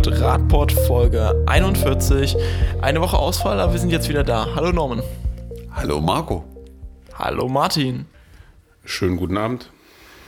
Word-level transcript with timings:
gehört 0.00 0.22
Radport 0.22 0.72
Folge 0.72 1.44
41. 1.46 2.34
Eine 2.80 3.02
Woche 3.02 3.18
Ausfall, 3.18 3.60
aber 3.60 3.72
wir 3.72 3.78
sind 3.78 3.90
jetzt 3.90 4.08
wieder 4.08 4.24
da. 4.24 4.48
Hallo 4.54 4.72
Norman. 4.72 5.02
Hallo 5.72 6.00
Marco. 6.00 6.42
Hallo 7.14 7.48
Martin. 7.48 8.06
Schönen 8.86 9.18
guten 9.18 9.36
Abend. 9.36 9.68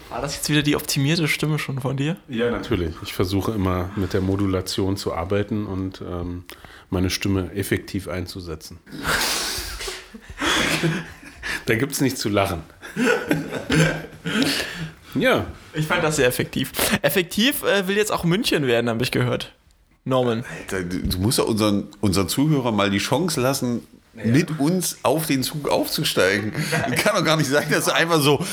War 0.09 0.21
das 0.21 0.35
jetzt 0.35 0.47
wieder 0.49 0.61
die 0.61 0.75
optimierte 0.75 1.27
Stimme 1.27 1.57
schon 1.57 1.79
von 1.79 1.97
dir? 1.97 2.17
Ja, 2.27 2.51
natürlich. 2.51 2.93
Ich 3.01 3.13
versuche 3.13 3.53
immer 3.53 3.89
mit 3.95 4.13
der 4.13 4.21
Modulation 4.21 4.95
zu 4.95 5.11
arbeiten 5.11 5.65
und 5.65 6.01
ähm, 6.01 6.43
meine 6.91 7.09
Stimme 7.09 7.51
effektiv 7.55 8.07
einzusetzen. 8.07 8.77
da 11.65 11.73
gibt 11.73 11.93
es 11.93 12.01
nichts 12.01 12.19
zu 12.19 12.29
lachen. 12.29 12.61
ja. 15.15 15.47
Ich 15.73 15.87
fand 15.87 16.03
das 16.03 16.17
sehr 16.17 16.27
effektiv. 16.27 16.73
Effektiv 17.01 17.63
äh, 17.63 17.87
will 17.87 17.97
jetzt 17.97 18.11
auch 18.11 18.23
München 18.23 18.67
werden, 18.67 18.87
habe 18.87 19.01
ich 19.01 19.09
gehört. 19.09 19.51
Norman. 20.05 20.43
Alter, 20.69 20.83
du 20.83 21.17
musst 21.19 21.37
ja 21.37 21.45
unseren, 21.45 21.87
unseren 22.01 22.27
Zuhörern 22.27 22.75
mal 22.75 22.89
die 22.89 22.97
Chance 22.97 23.39
lassen, 23.39 23.87
ja. 24.15 24.25
mit 24.25 24.59
uns 24.59 24.97
auf 25.03 25.25
den 25.27 25.43
Zug 25.43 25.69
aufzusteigen. 25.69 26.51
Kann 26.97 27.15
doch 27.15 27.23
gar 27.23 27.37
nicht 27.37 27.49
sein, 27.49 27.67
dass 27.69 27.85
du 27.85 27.95
einfach 27.95 28.21
so 28.21 28.43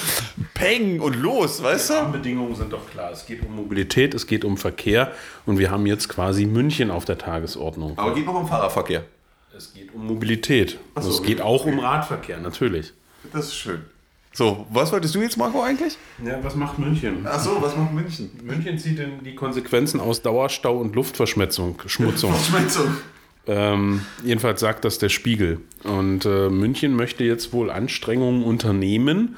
peng 0.54 1.00
und 1.00 1.16
los, 1.16 1.62
weißt 1.62 1.90
du? 1.90 1.94
Die 1.94 1.98
Rahmenbedingungen 1.98 2.54
sind 2.54 2.72
doch 2.72 2.88
klar. 2.90 3.10
Es 3.10 3.26
geht 3.26 3.42
um 3.44 3.56
Mobilität, 3.56 4.14
es 4.14 4.26
geht 4.26 4.44
um 4.44 4.56
Verkehr 4.56 5.12
und 5.46 5.58
wir 5.58 5.70
haben 5.70 5.86
jetzt 5.86 6.08
quasi 6.08 6.46
München 6.46 6.90
auf 6.90 7.04
der 7.04 7.18
Tagesordnung. 7.18 7.98
Aber 7.98 8.10
es 8.10 8.16
geht 8.16 8.26
noch 8.26 8.34
um 8.34 8.48
Fahrradverkehr. 8.48 9.04
Es 9.56 9.74
geht 9.74 9.92
um 9.92 10.06
Mobilität. 10.06 10.70
So, 10.70 10.78
also 10.94 11.10
es 11.10 11.22
geht 11.22 11.40
auch 11.40 11.66
um 11.66 11.80
Radverkehr, 11.80 12.38
natürlich. 12.38 12.92
Das 13.32 13.46
ist 13.46 13.56
schön. 13.56 13.84
So, 14.40 14.66
was 14.70 14.90
wolltest 14.90 15.14
du 15.14 15.20
jetzt, 15.20 15.36
Marco, 15.36 15.62
eigentlich? 15.62 15.98
Ja, 16.24 16.42
was 16.42 16.54
macht 16.54 16.78
München? 16.78 17.26
Ach 17.26 17.38
so, 17.38 17.60
was 17.60 17.76
macht 17.76 17.92
München? 17.92 18.30
München 18.42 18.78
zieht 18.78 18.98
in 18.98 19.22
die 19.22 19.34
Konsequenzen 19.34 20.00
aus 20.00 20.22
Dauerstau 20.22 20.78
und 20.78 20.94
Luftverschmutzung. 20.94 21.78
Schmutzung. 21.84 22.32
Verschmutzung. 22.36 22.96
Ähm, 23.46 24.00
jedenfalls 24.24 24.60
sagt 24.60 24.86
das 24.86 24.96
der 24.96 25.10
Spiegel. 25.10 25.60
Und 25.84 26.24
äh, 26.24 26.48
München 26.48 26.96
möchte 26.96 27.22
jetzt 27.22 27.52
wohl 27.52 27.70
Anstrengungen 27.70 28.42
unternehmen, 28.42 29.36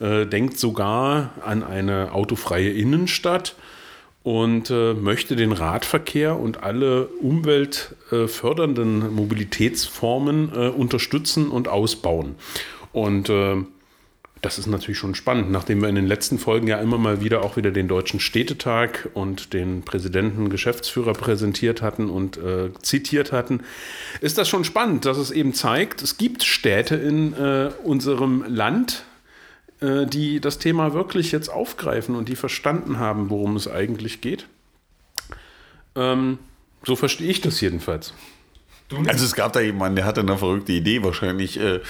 äh, 0.00 0.24
denkt 0.24 0.58
sogar 0.58 1.32
an 1.44 1.62
eine 1.62 2.12
autofreie 2.12 2.70
Innenstadt 2.70 3.54
und 4.22 4.70
äh, 4.70 4.94
möchte 4.94 5.36
den 5.36 5.52
Radverkehr 5.52 6.40
und 6.40 6.62
alle 6.62 7.08
umweltfördernden 7.20 9.14
Mobilitätsformen 9.14 10.52
äh, 10.54 10.68
unterstützen 10.68 11.50
und 11.50 11.68
ausbauen. 11.68 12.36
Und 12.94 13.28
äh, 13.28 13.56
das 14.40 14.58
ist 14.58 14.66
natürlich 14.66 14.98
schon 14.98 15.14
spannend, 15.14 15.50
nachdem 15.50 15.80
wir 15.80 15.88
in 15.88 15.96
den 15.96 16.06
letzten 16.06 16.38
Folgen 16.38 16.68
ja 16.68 16.78
immer 16.78 16.98
mal 16.98 17.20
wieder 17.20 17.42
auch 17.42 17.56
wieder 17.56 17.70
den 17.70 17.88
Deutschen 17.88 18.20
Städtetag 18.20 19.08
und 19.14 19.52
den 19.52 19.82
Präsidenten, 19.82 20.48
Geschäftsführer 20.48 21.12
präsentiert 21.12 21.82
hatten 21.82 22.08
und 22.08 22.36
äh, 22.36 22.70
zitiert 22.82 23.32
hatten. 23.32 23.62
Ist 24.20 24.38
das 24.38 24.48
schon 24.48 24.64
spannend, 24.64 25.04
dass 25.04 25.18
es 25.18 25.30
eben 25.30 25.54
zeigt, 25.54 26.02
es 26.02 26.18
gibt 26.18 26.44
Städte 26.44 26.94
in 26.94 27.32
äh, 27.32 27.70
unserem 27.82 28.44
Land, 28.46 29.04
äh, 29.80 30.06
die 30.06 30.40
das 30.40 30.58
Thema 30.58 30.94
wirklich 30.94 31.32
jetzt 31.32 31.48
aufgreifen 31.48 32.14
und 32.14 32.28
die 32.28 32.36
verstanden 32.36 32.98
haben, 32.98 33.30
worum 33.30 33.56
es 33.56 33.68
eigentlich 33.68 34.20
geht. 34.20 34.46
Ähm, 35.96 36.38
so 36.84 36.94
verstehe 36.94 37.28
ich 37.28 37.40
das 37.40 37.60
jedenfalls. 37.60 38.14
Also 39.06 39.24
es 39.24 39.34
gab 39.34 39.52
da 39.52 39.60
jemanden, 39.60 39.96
der 39.96 40.06
hatte 40.06 40.20
eine 40.20 40.38
verrückte 40.38 40.72
Idee. 40.72 41.02
Wahrscheinlich 41.02 41.60
äh, 41.60 41.80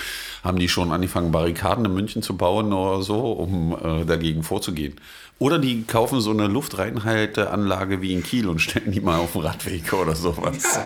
haben 0.43 0.59
die 0.59 0.69
schon 0.69 0.91
angefangen, 0.91 1.31
Barrikaden 1.31 1.85
in 1.85 1.95
München 1.95 2.23
zu 2.23 2.37
bauen 2.37 2.73
oder 2.73 3.03
so, 3.03 3.33
um 3.33 3.77
äh, 3.81 4.05
dagegen 4.05 4.43
vorzugehen. 4.43 4.97
Oder 5.39 5.61
die 5.61 5.85
kaufen 5.85 6.21
so 6.21 6.33
eine 6.33 6.49
Luftreinhalteanlage 6.49 8.03
wie 8.03 8.13
in 8.13 8.25
Kiel 8.25 8.49
und 8.49 8.59
stellen 8.59 8.91
die 8.91 9.01
mal 9.01 9.19
auf 9.19 9.33
den 9.33 9.43
Radweg 9.43 9.93
oder 9.93 10.17
sowas. 10.17 10.81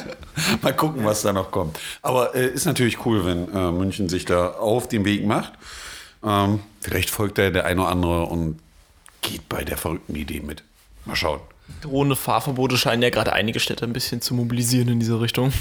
mal 0.62 0.76
gucken, 0.76 1.04
was 1.04 1.22
da 1.22 1.32
noch 1.32 1.50
kommt. 1.50 1.78
Aber 2.02 2.34
äh, 2.34 2.48
ist 2.48 2.66
natürlich 2.66 3.06
cool, 3.06 3.24
wenn 3.24 3.52
äh, 3.54 3.72
München 3.72 4.10
sich 4.10 4.26
da 4.26 4.50
auf 4.50 4.88
den 4.88 5.06
Weg 5.06 5.26
macht. 5.26 5.54
Ähm, 6.22 6.60
vielleicht 6.82 7.08
folgt 7.08 7.38
da 7.38 7.48
der 7.48 7.64
eine 7.64 7.80
oder 7.80 7.90
andere 7.90 8.22
und 8.26 8.58
geht 9.22 9.48
bei 9.48 9.64
der 9.64 9.78
verrückten 9.78 10.14
Idee 10.14 10.40
mit. 10.40 10.62
Mal 11.06 11.16
schauen. 11.16 11.40
Drohende 11.82 12.16
Fahrverbote 12.16 12.76
scheinen 12.76 13.02
ja 13.02 13.10
gerade 13.10 13.32
einige 13.32 13.60
Städte 13.60 13.84
ein 13.84 13.92
bisschen 13.92 14.20
zu 14.20 14.34
mobilisieren 14.34 14.88
in 14.88 15.00
diese 15.00 15.20
Richtung. 15.20 15.52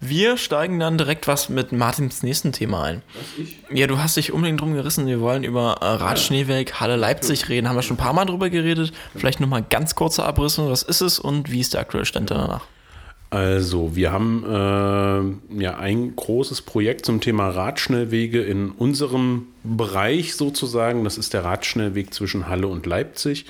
Wir 0.00 0.36
steigen 0.36 0.78
dann 0.80 0.98
direkt 0.98 1.28
was 1.28 1.48
mit 1.48 1.72
Martins 1.72 2.22
nächsten 2.22 2.52
Thema 2.52 2.84
ein. 2.84 3.02
Was, 3.14 3.24
ich? 3.38 3.56
Ja, 3.72 3.86
du 3.86 3.98
hast 3.98 4.16
dich 4.16 4.32
unbedingt 4.32 4.60
drum 4.60 4.74
gerissen. 4.74 5.06
Wir 5.06 5.20
wollen 5.20 5.44
über 5.44 5.78
äh, 5.80 5.86
Radschneeweg 5.86 6.74
Halle 6.80 6.96
Leipzig 6.96 7.48
reden. 7.48 7.68
Haben 7.68 7.76
wir 7.76 7.82
schon 7.82 7.94
ein 7.94 8.00
paar 8.00 8.12
Mal 8.12 8.26
drüber 8.26 8.50
geredet. 8.50 8.92
Vielleicht 9.16 9.40
nochmal 9.40 9.64
ganz 9.68 9.94
kurze 9.94 10.24
Abrisse. 10.24 10.68
Was 10.68 10.82
ist 10.82 11.00
es 11.00 11.18
und 11.18 11.50
wie 11.50 11.60
ist 11.60 11.72
der 11.72 11.80
aktuelle 11.80 12.04
Stand 12.04 12.30
danach? 12.30 12.66
Also, 13.30 13.96
wir 13.96 14.12
haben 14.12 14.44
äh, 14.46 15.62
ja 15.62 15.76
ein 15.78 16.14
großes 16.14 16.62
Projekt 16.62 17.06
zum 17.06 17.20
Thema 17.20 17.48
Radschnellwege 17.48 18.42
in 18.42 18.70
unserem 18.70 19.46
Bereich 19.64 20.36
sozusagen. 20.36 21.02
Das 21.04 21.18
ist 21.18 21.32
der 21.32 21.44
Radschnellweg 21.44 22.12
zwischen 22.12 22.46
Halle 22.48 22.68
und 22.68 22.86
Leipzig. 22.86 23.46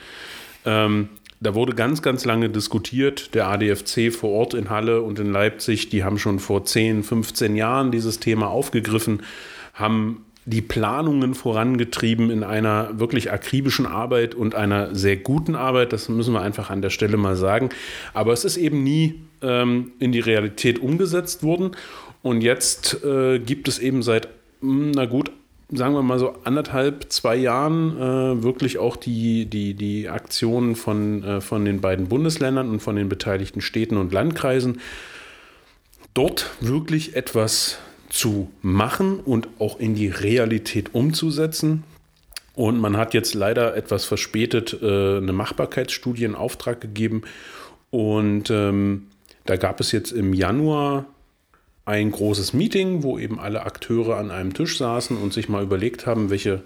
Ähm, 0.65 1.09
da 1.41 1.55
wurde 1.55 1.75
ganz, 1.75 2.01
ganz 2.01 2.25
lange 2.25 2.49
diskutiert. 2.49 3.35
Der 3.35 3.49
ADFC 3.49 4.13
vor 4.13 4.31
Ort 4.31 4.55
in 4.55 4.71
Halle 4.71 5.03
und 5.03 5.19
in 5.19 5.31
Leipzig, 5.31 5.91
die 5.91 6.03
haben 6.03 6.19
schon 6.19 6.39
vor 6.39 6.65
10, 6.65 7.03
15 7.03 7.55
Jahren 7.55 7.91
dieses 7.91 8.19
Thema 8.19 8.49
aufgegriffen, 8.49 9.23
haben 9.75 10.25
die 10.47 10.63
Planungen 10.63 11.35
vorangetrieben 11.35 12.31
in 12.31 12.45
einer 12.45 12.99
wirklich 12.99 13.33
akribischen 13.33 13.87
Arbeit 13.87 14.35
und 14.35 14.55
einer 14.55 14.95
sehr 14.95 15.17
guten 15.17 15.55
Arbeit. 15.55 15.93
Das 15.93 16.09
müssen 16.09 16.35
wir 16.35 16.43
einfach 16.43 16.71
an 16.71 16.83
der 16.83 16.91
Stelle 16.91 17.17
mal 17.17 17.37
sagen. 17.37 17.71
Aber 18.13 18.33
es 18.33 18.45
ist 18.45 18.57
eben 18.57 18.83
nie 18.83 19.21
ähm, 19.43 19.93
in 19.99 20.13
die 20.13 20.21
Realität 20.21 20.79
umgesetzt 20.79 21.43
worden. 21.43 21.73
Und 22.23 22.43
jetzt 22.43 23.05
äh, 23.05 23.39
gibt 23.39 23.69
es 23.69 23.79
eben 23.79 24.03
seit, 24.03 24.29
hm, 24.61 24.93
na 24.93 25.07
gut, 25.07 25.31
sagen 25.71 25.95
wir 25.95 26.03
mal 26.03 26.19
so 26.19 26.35
anderthalb, 26.45 27.11
zwei 27.11 27.37
Jahren 27.37 27.97
äh, 27.97 28.43
wirklich 28.43 28.79
auch 28.79 28.97
die, 28.97 29.47
die, 29.47 29.75
die 29.75 30.09
Aktionen 30.09 30.77
von, 30.77 31.23
äh, 31.23 31.41
von 31.41 31.65
den 31.65 31.81
beiden 31.81 32.09
Bundesländern 32.09 32.69
und 32.69 32.81
von 32.81 32.97
den 32.97 33.09
beteiligten 33.09 33.61
Städten 33.61 33.97
und 33.97 34.13
Landkreisen, 34.13 34.81
dort 36.13 36.51
wirklich 36.61 37.17
etwas 37.17 37.79
zu 38.09 38.51
machen 38.63 39.21
und 39.21 39.49
auch 39.59 39.81
in 39.81 39.95
die 39.95 40.09
Realität 40.09 40.95
umzusetzen. 40.95 41.83
Und 42.55 42.79
man 42.79 42.97
hat 42.97 43.15
jetzt 43.15 43.35
leider 43.35 43.77
etwas 43.77 44.05
verspätet 44.05 44.79
äh, 44.81 45.17
eine 45.17 45.33
Machbarkeitsstudie 45.33 46.25
in 46.25 46.37
Auftrag 46.37 46.81
gegeben. 46.81 47.23
Und 47.91 48.51
ähm, 48.51 49.09
da 49.45 49.57
gab 49.57 49.81
es 49.81 49.91
jetzt 49.91 50.13
im 50.13 50.35
Januar 50.35 51.07
ein 51.87 52.11
großes 52.11 52.53
Meeting, 52.53 53.03
wo 53.03 53.19
eben 53.19 53.39
alle 53.39 53.65
Akteure 53.65 54.17
an 54.17 54.31
einem 54.31 54.55
Tisch 54.55 54.79
saßen 54.79 55.17
und 55.17 55.33
sich 55.33 55.49
mal 55.49 55.63
überlegt 55.63 56.07
haben, 56.07 56.31
welche 56.31 56.63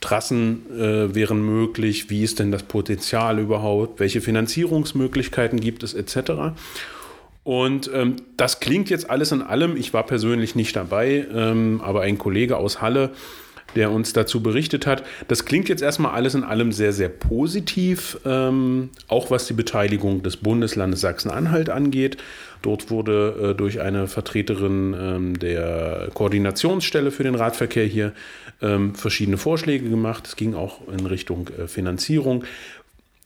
Trassen 0.00 0.66
äh, 0.78 1.14
wären 1.14 1.42
möglich, 1.42 2.10
wie 2.10 2.22
ist 2.22 2.38
denn 2.38 2.52
das 2.52 2.62
Potenzial 2.62 3.38
überhaupt, 3.38 3.98
welche 3.98 4.20
Finanzierungsmöglichkeiten 4.20 5.58
gibt 5.58 5.82
es 5.82 5.94
etc. 5.94 6.54
Und 7.42 7.90
ähm, 7.92 8.16
das 8.36 8.60
klingt 8.60 8.90
jetzt 8.90 9.08
alles 9.08 9.32
in 9.32 9.42
allem, 9.42 9.76
ich 9.76 9.94
war 9.94 10.04
persönlich 10.04 10.54
nicht 10.54 10.76
dabei, 10.76 11.26
ähm, 11.32 11.80
aber 11.82 12.02
ein 12.02 12.18
Kollege 12.18 12.56
aus 12.56 12.80
Halle, 12.82 13.10
der 13.74 13.90
uns 13.90 14.12
dazu 14.12 14.42
berichtet 14.42 14.86
hat. 14.86 15.02
Das 15.28 15.44
klingt 15.44 15.68
jetzt 15.68 15.82
erstmal 15.82 16.12
alles 16.12 16.34
in 16.34 16.44
allem 16.44 16.72
sehr, 16.72 16.92
sehr 16.92 17.08
positiv, 17.08 18.18
ähm, 18.24 18.90
auch 19.08 19.30
was 19.30 19.46
die 19.46 19.52
Beteiligung 19.52 20.22
des 20.22 20.36
Bundeslandes 20.38 21.00
Sachsen-Anhalt 21.00 21.68
angeht. 21.68 22.16
Dort 22.62 22.90
wurde 22.90 23.50
äh, 23.50 23.54
durch 23.54 23.80
eine 23.80 24.06
Vertreterin 24.08 24.96
ähm, 24.98 25.38
der 25.38 26.08
Koordinationsstelle 26.14 27.10
für 27.10 27.22
den 27.22 27.34
Radverkehr 27.34 27.84
hier 27.84 28.12
ähm, 28.62 28.94
verschiedene 28.94 29.36
Vorschläge 29.36 29.88
gemacht. 29.88 30.26
Es 30.26 30.36
ging 30.36 30.54
auch 30.54 30.80
in 30.88 31.04
Richtung 31.06 31.48
äh, 31.48 31.68
Finanzierung. 31.68 32.44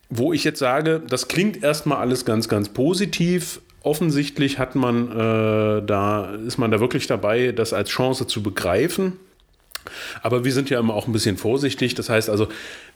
Wo 0.09 0.33
ich 0.33 0.43
jetzt 0.43 0.59
sage, 0.59 1.01
das 1.09 1.29
klingt 1.29 1.63
erstmal 1.63 1.99
alles 1.99 2.25
ganz, 2.25 2.49
ganz 2.49 2.69
positiv. 2.69 3.61
Offensichtlich 3.83 4.59
hat 4.59 4.75
man 4.75 5.11
äh, 5.13 5.87
da, 5.87 6.35
ist 6.47 6.59
man 6.59 6.71
da 6.73 6.81
wirklich 6.81 7.07
dabei, 7.07 7.53
das 7.53 7.73
als 7.73 7.91
Chance 7.91 8.27
zu 8.27 8.43
begreifen. 8.43 9.15
Aber 10.23 10.45
wir 10.45 10.53
sind 10.53 10.71
ja 10.71 10.79
immer 10.79 10.95
auch 10.95 11.07
ein 11.07 11.13
bisschen 11.13 11.37
vorsichtig. 11.37 11.95
Das 11.95 12.09
heißt 12.09 12.31
also, 12.31 12.49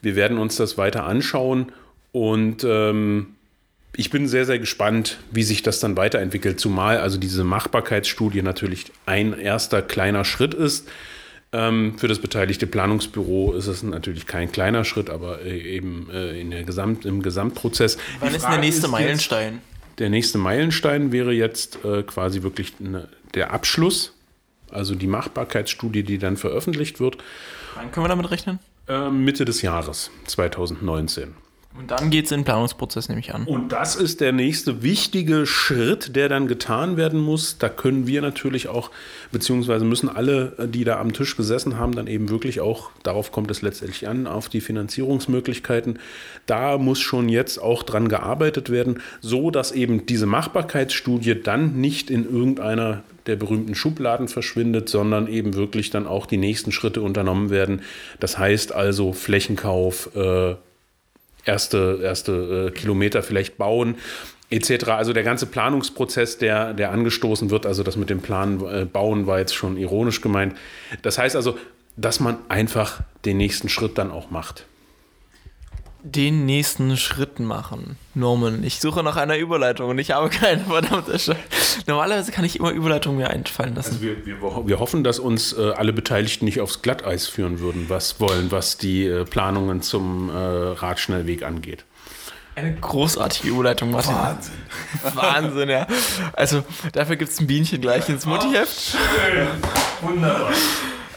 wir 0.03 0.17
werden 0.17 0.39
uns 0.39 0.57
das 0.57 0.79
weiter 0.79 1.05
anschauen 1.05 1.73
und 2.13 2.65
ähm, 2.65 3.35
ich 3.97 4.11
bin 4.11 4.27
sehr, 4.27 4.45
sehr 4.45 4.59
gespannt, 4.59 5.19
wie 5.31 5.45
sich 5.45 5.63
das 5.63 5.81
dann 5.81 5.97
weiterentwickelt, 5.97 6.59
zumal 6.59 6.99
also 6.99 7.19
diese 7.19 7.45
Machbarkeitsstudie 7.45 8.43
natürlich 8.43 8.87
ein 9.07 9.39
erster 9.39 9.83
kleiner 9.83 10.25
Schritt 10.25 10.55
ist. 10.55 10.89
Ähm, 11.53 11.97
für 11.99 12.09
das 12.09 12.19
beteiligte 12.19 12.67
Planungsbüro 12.67 13.53
ist 13.53 13.69
es 13.69 13.85
natürlich 13.85 14.27
kein 14.27 14.51
kleiner 14.51 14.85
Schritt, 14.85 15.09
aber 15.09 15.43
äh, 15.43 15.59
eben 15.61 16.09
äh, 16.13 16.41
in 16.41 16.51
der 16.51 16.65
Gesamt, 16.65 17.05
im 17.05 17.23
Gesamtprozess. 17.23 17.97
Wann 18.19 18.35
ist 18.35 18.45
der 18.45 18.59
nächste 18.59 18.87
ist 18.87 18.91
Meilenstein? 18.93 19.55
Jetzt, 19.55 19.99
der 20.01 20.11
nächste 20.11 20.39
Meilenstein 20.39 21.13
wäre 21.13 21.33
jetzt 21.33 21.85
äh, 21.85 22.03
quasi 22.03 22.43
wirklich 22.43 22.73
eine, 22.81 23.09
der 23.35 23.53
Abschluss, 23.53 24.13
also 24.75 24.95
die 24.95 25.07
Machbarkeitsstudie, 25.07 26.03
die 26.03 26.19
dann 26.19 26.37
veröffentlicht 26.37 27.01
wird. 27.01 27.19
Wann 27.75 27.91
können 27.91 28.05
wir 28.05 28.09
damit 28.09 28.31
rechnen? 28.31 28.59
Mitte 29.13 29.45
des 29.45 29.63
Jahres 29.63 30.11
2019. 30.27 31.35
Und 31.77 31.91
dann 31.91 32.11
geht 32.11 32.27
es 32.27 32.33
in 32.33 32.41
den 32.41 32.45
Planungsprozess, 32.45 33.09
nehme 33.09 33.21
ich 33.21 33.35
an. 33.35 33.45
Und 33.47 33.73
das 33.73 33.97
ist 33.97 34.21
der 34.21 34.33
nächste 34.33 34.85
wichtige 34.85 35.45
Schritt, 35.45 36.15
der 36.15 36.29
dann 36.29 36.47
getan 36.47 36.97
werden 36.97 37.21
muss. 37.21 37.59
Da 37.59 37.69
können 37.69 38.07
wir 38.07 38.23
natürlich 38.23 38.69
auch, 38.69 38.93
beziehungsweise 39.33 39.85
müssen 39.85 40.09
alle, 40.09 40.69
die 40.69 40.85
da 40.85 41.01
am 41.01 41.13
Tisch 41.13 41.37
gesessen 41.37 41.77
haben, 41.77 41.93
dann 41.97 42.07
eben 42.07 42.29
wirklich 42.29 42.61
auch, 42.61 42.91
darauf 43.03 43.33
kommt 43.33 43.51
es 43.51 43.61
letztendlich 43.61 44.07
an, 44.07 44.29
auf 44.29 44.49
die 44.49 44.61
Finanzierungsmöglichkeiten. 44.61 45.99
Da 46.47 46.79
muss 46.79 47.01
schon 47.01 47.29
jetzt 47.29 47.59
auch 47.59 47.83
dran 47.83 48.09
gearbeitet 48.09 48.71
werden, 48.71 49.01
so 49.21 49.51
dass 49.51 49.73
eben 49.73 50.07
diese 50.07 50.27
Machbarkeitsstudie 50.27 51.43
dann 51.43 51.81
nicht 51.81 52.09
in 52.09 52.25
irgendeiner 52.25 53.03
der 53.27 53.37
berühmten 53.37 53.75
Schubladen 53.75 54.29
verschwindet, 54.29 54.89
sondern 54.89 55.27
eben 55.27 55.55
wirklich 55.55 55.91
dann 55.91 56.07
auch 56.07 56.27
die 56.27 56.37
nächsten 56.37 56.73
Schritte 56.73 57.03
unternommen 57.03 57.51
werden. 57.51 57.83
Das 58.21 58.39
heißt 58.39 58.73
also 58.75 59.13
Flächenkauf, 59.13 60.15
äh, 60.15 60.55
erste, 61.45 62.01
erste 62.03 62.69
äh, 62.69 62.71
Kilometer 62.71 63.23
vielleicht 63.23 63.57
bauen 63.57 63.97
etc. 64.51 64.89
Also 64.89 65.13
der 65.13 65.25
ganze 65.25 65.47
Planungsprozess, 65.47 66.39
der, 66.39 66.75
der 66.75 66.93
angestoßen 66.93 67.51
wird, 67.51 67.67
also 67.67 67.83
das 67.83 67.97
mit 67.97 68.11
dem 68.11 68.21
Plan 68.21 68.61
äh, 68.61 68.85
bauen 68.85 69.27
war 69.27 69.39
jetzt 69.39 69.55
schon 69.55 69.77
ironisch 69.77 70.21
gemeint. 70.21 70.55
Das 71.03 71.19
heißt 71.19 71.35
also, 71.35 71.59
dass 71.97 72.21
man 72.21 72.39
einfach 72.49 73.01
den 73.25 73.37
nächsten 73.37 73.69
Schritt 73.69 73.99
dann 73.99 74.11
auch 74.11 74.31
macht 74.31 74.67
den 76.05 76.45
nächsten 76.45 76.99
Schritt 76.99 77.41
machen. 77.41 77.97
Norman, 78.15 78.63
ich 78.63 78.79
suche 78.79 79.03
nach 79.03 79.17
einer 79.17 79.39
Überleitung 79.39 79.89
und 79.89 79.99
ich 79.99 80.11
habe 80.11 80.29
keine 80.29 80.61
verdammte 80.69 81.13
Scheiße. 81.13 81.37
Normalerweise 81.87 82.31
kann 82.31 82.45
ich 82.45 82.59
immer 82.61 82.71
Überleitungen 82.71 83.19
mir 83.19 83.31
einfallen 83.31 83.75
lassen. 83.75 83.95
Also 83.95 84.03
wir, 84.03 84.27
wir, 84.27 84.41
wir, 84.41 84.79
hoffen, 84.79 85.03
dass 85.03 85.19
uns 85.19 85.55
äh, 85.55 85.71
alle 85.71 85.95
Beteiligten 85.95 86.45
nicht 86.45 86.61
aufs 86.61 86.83
Glatteis 86.83 87.27
führen 87.27 87.59
würden, 87.59 87.87
was 87.89 88.21
wollen, 88.21 88.53
was 88.53 88.77
die 88.77 89.07
äh, 89.07 89.25
Planungen 89.25 89.81
zum 89.81 90.29
äh, 90.29 90.35
Radschnellweg 90.35 91.43
angeht. 91.43 91.85
Eine 92.55 92.75
großartige 92.75 93.49
Überleitung, 93.49 93.91
Martin. 93.91 94.15
Wahnsinn. 94.15 94.55
Wahnsinn, 95.15 95.69
ja. 95.71 95.87
Also 96.35 96.63
dafür 96.93 97.17
gibt 97.17 97.33
es 97.33 97.41
ein 97.41 97.47
Bienchen 97.47 97.81
gleich 97.81 98.09
ins 98.09 98.27
Muttiheft. 98.27 98.97
Wunderbar. 100.03 100.53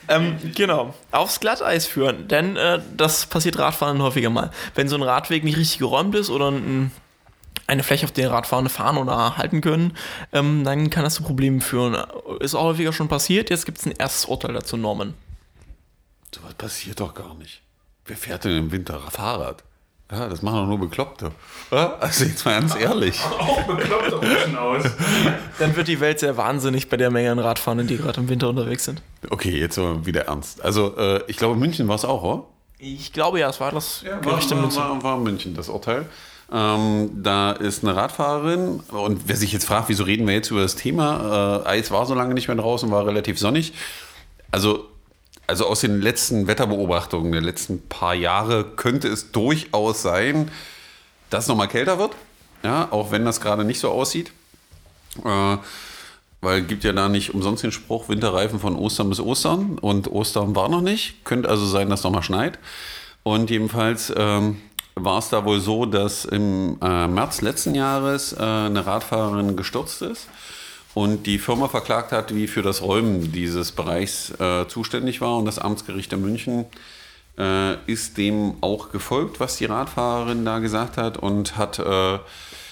Ähm, 0.10 0.38
genau, 0.56 0.94
aufs 1.12 1.40
Glatteis 1.40 1.86
führen, 1.86 2.28
denn 2.28 2.56
äh, 2.56 2.80
das 2.96 3.26
passiert 3.26 3.60
Radfahren 3.60 4.02
häufiger 4.02 4.30
mal. 4.30 4.52
Wenn 4.76 4.88
so 4.88 4.96
ein 4.96 5.04
Radweg 5.04 5.44
nicht 5.44 5.58
richtig 5.58 5.80
geräumt 5.80 6.16
ist 6.16 6.30
oder 6.30 6.50
ein, 6.52 6.92
eine 7.68 7.84
Fläche, 7.84 8.06
auf 8.06 8.12
der 8.12 8.32
Radfahrende 8.32 8.70
fahren 8.70 8.98
oder 8.98 9.38
halten 9.38 9.62
können, 9.62 9.98
ähm, 10.32 10.64
dann 10.64 10.90
kann 10.90 11.04
das 11.04 11.16
zu 11.16 11.24
Problemen 11.24 11.62
führen. 11.62 11.98
Ist 12.40 12.56
auch 12.56 12.64
häufiger 12.64 12.94
schon 12.94 13.10
passiert, 13.10 13.50
jetzt 13.50 13.66
gibt 13.66 13.80
es 13.80 13.86
ein 13.86 13.92
erstes 13.92 14.26
Urteil 14.26 14.54
dazu, 14.54 14.78
Norman. 14.78 15.14
So 16.34 16.42
was 16.44 16.54
passiert 16.54 17.00
doch 17.00 17.14
gar 17.14 17.36
nicht. 17.36 17.62
Wer 18.06 18.18
fährt 18.18 18.46
denn 18.46 18.58
im 18.58 18.72
Winter 18.72 19.00
Fahrrad? 19.00 19.64
Ja, 20.10 20.30
das 20.30 20.42
machen 20.42 20.60
doch 20.60 20.68
nur 20.68 20.80
Bekloppte. 20.80 21.32
Also 21.70 22.24
jetzt 22.24 22.46
mal 22.46 22.60
ganz 22.62 22.76
ehrlich. 22.76 23.20
Auch 23.40 23.62
Bekloppte 23.64 24.16
rutschen 24.16 24.58
aus. 24.58 24.84
Dann 25.60 25.76
wird 25.76 25.90
die 25.90 26.00
Welt 26.00 26.20
sehr 26.20 26.38
wahnsinnig 26.38 26.88
bei 26.88 26.96
der 26.96 27.12
Menge 27.12 27.32
an 27.32 27.40
Radfahrern, 27.40 27.88
die 27.88 27.98
gerade 27.98 28.22
im 28.22 28.30
Winter 28.30 28.48
unterwegs 28.48 28.86
sind. 28.86 29.02
Okay, 29.30 29.60
jetzt 29.60 29.78
mal 29.78 30.06
wieder 30.06 30.28
ernst. 30.28 30.64
Also 30.64 30.96
äh, 30.98 31.24
ich 31.28 31.36
glaube, 31.36 31.56
München 31.58 31.90
war 31.90 31.96
es 31.96 32.06
auch, 32.06 32.24
oder? 32.24 32.44
Ich 32.80 33.12
glaube 33.12 33.40
ja, 33.40 33.50
es 33.50 33.60
war 33.60 33.72
das 33.72 34.04
ja, 34.06 34.18
Gericht 34.20 34.50
in 34.50 34.62
München. 34.62 34.82
War, 34.82 35.04
war 35.04 35.18
München 35.18 35.56
das 35.56 35.68
Urteil. 35.68 36.06
Ähm, 36.50 37.10
da 37.22 37.52
ist 37.52 37.84
eine 37.84 37.96
Radfahrerin 37.96 38.80
und 38.92 39.28
wer 39.28 39.36
sich 39.36 39.52
jetzt 39.52 39.66
fragt, 39.66 39.90
wieso 39.90 40.06
reden 40.06 40.26
wir 40.26 40.34
jetzt 40.34 40.52
über 40.52 40.62
das 40.62 40.76
Thema? 40.76 41.64
Äh, 41.66 41.70
Eis 41.70 41.92
war 41.92 42.06
so 42.06 42.14
lange 42.14 42.34
nicht 42.34 42.48
mehr 42.48 42.56
draußen, 42.56 42.90
war 42.90 43.06
relativ 43.06 43.38
sonnig. 43.38 43.74
Also 44.52 44.86
also 45.48 45.66
aus 45.66 45.80
den 45.80 46.02
letzten 46.02 46.48
Wetterbeobachtungen 46.48 47.32
der 47.32 47.42
letzten 47.42 47.88
paar 47.88 48.14
Jahre 48.14 48.66
könnte 48.66 49.08
es 49.08 49.32
durchaus 49.32 50.02
sein, 50.02 50.52
dass 51.30 51.46
es 51.46 51.48
nochmal 51.48 51.70
kälter 51.70 51.98
wird. 51.98 52.12
Ja, 52.64 52.90
auch 52.92 53.12
wenn 53.12 53.24
das 53.26 53.40
gerade 53.40 53.64
nicht 53.64 53.80
so 53.80 53.90
aussieht. 53.90 54.34
Äh, 55.24 55.58
weil 56.42 56.62
es 56.62 56.68
gibt 56.68 56.84
ja 56.84 56.92
da 56.92 57.10
nicht 57.10 57.34
umsonst 57.34 57.64
den 57.64 57.72
Spruch, 57.72 58.10
Winterreifen 58.10 58.60
von 58.60 58.76
Ostern 58.76 59.10
bis 59.10 59.20
Ostern. 59.20 59.80
Und 59.80 60.12
Ostern 60.12 60.56
war 60.56 60.70
noch 60.70 60.82
nicht. 60.82 61.24
Könnte 61.24 61.50
also 61.50 61.66
sein, 61.66 61.90
dass 61.90 62.04
nochmal 62.04 62.24
schneit. 62.24 62.60
Und 63.24 63.50
jedenfalls 63.50 64.14
ähm, 64.16 64.62
war 64.96 65.20
es 65.20 65.30
da 65.30 65.46
wohl 65.46 65.60
so, 65.60 65.86
dass 65.86 66.26
im 66.26 66.78
äh, 66.82 67.08
März 67.08 67.42
letzten 67.42 67.74
Jahres 67.74 68.34
äh, 68.34 68.42
eine 68.42 68.86
Radfahrerin 68.86 69.56
gestürzt 69.56 70.02
ist 70.02 70.28
und 70.98 71.28
die 71.28 71.38
Firma 71.38 71.68
verklagt 71.68 72.12
hat, 72.12 72.32
die 72.32 72.48
für 72.48 72.64
das 72.64 72.82
Räumen 72.82 73.32
dieses 73.32 73.72
Bereichs 73.72 74.32
äh, 74.40 74.68
zuständig 74.68 75.22
war. 75.22 75.38
Und 75.38 75.46
das 75.46 75.60
Amtsgericht 75.60 76.12
der 76.12 76.18
München 76.18 76.66
äh, 77.38 77.76
ist 77.86 78.18
dem 78.18 78.56
auch 78.62 78.92
gefolgt, 78.92 79.40
was 79.40 79.58
die 79.58 79.66
Radfahrerin 79.66 80.44
da 80.44 80.58
gesagt 80.58 80.98
hat 80.98 81.20
und 81.20 81.56
hat 81.56 81.78
äh, 81.78 82.18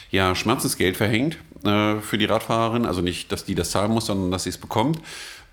ja 0.10 0.33
Schmerzensgeld 0.33 0.98
verhängt 0.98 1.38
äh, 1.66 2.00
für 2.00 2.18
die 2.18 2.25
Radfahrerin. 2.25 2.88
Also 2.88 3.01
nicht, 3.01 3.31
dass 3.31 3.45
die 3.45 3.54
das 3.54 3.69
zahlen 3.69 3.92
muss, 3.92 4.07
sondern 4.07 4.31
dass 4.31 4.45
sie 4.45 4.50
es 4.50 4.57
bekommt. 4.57 4.98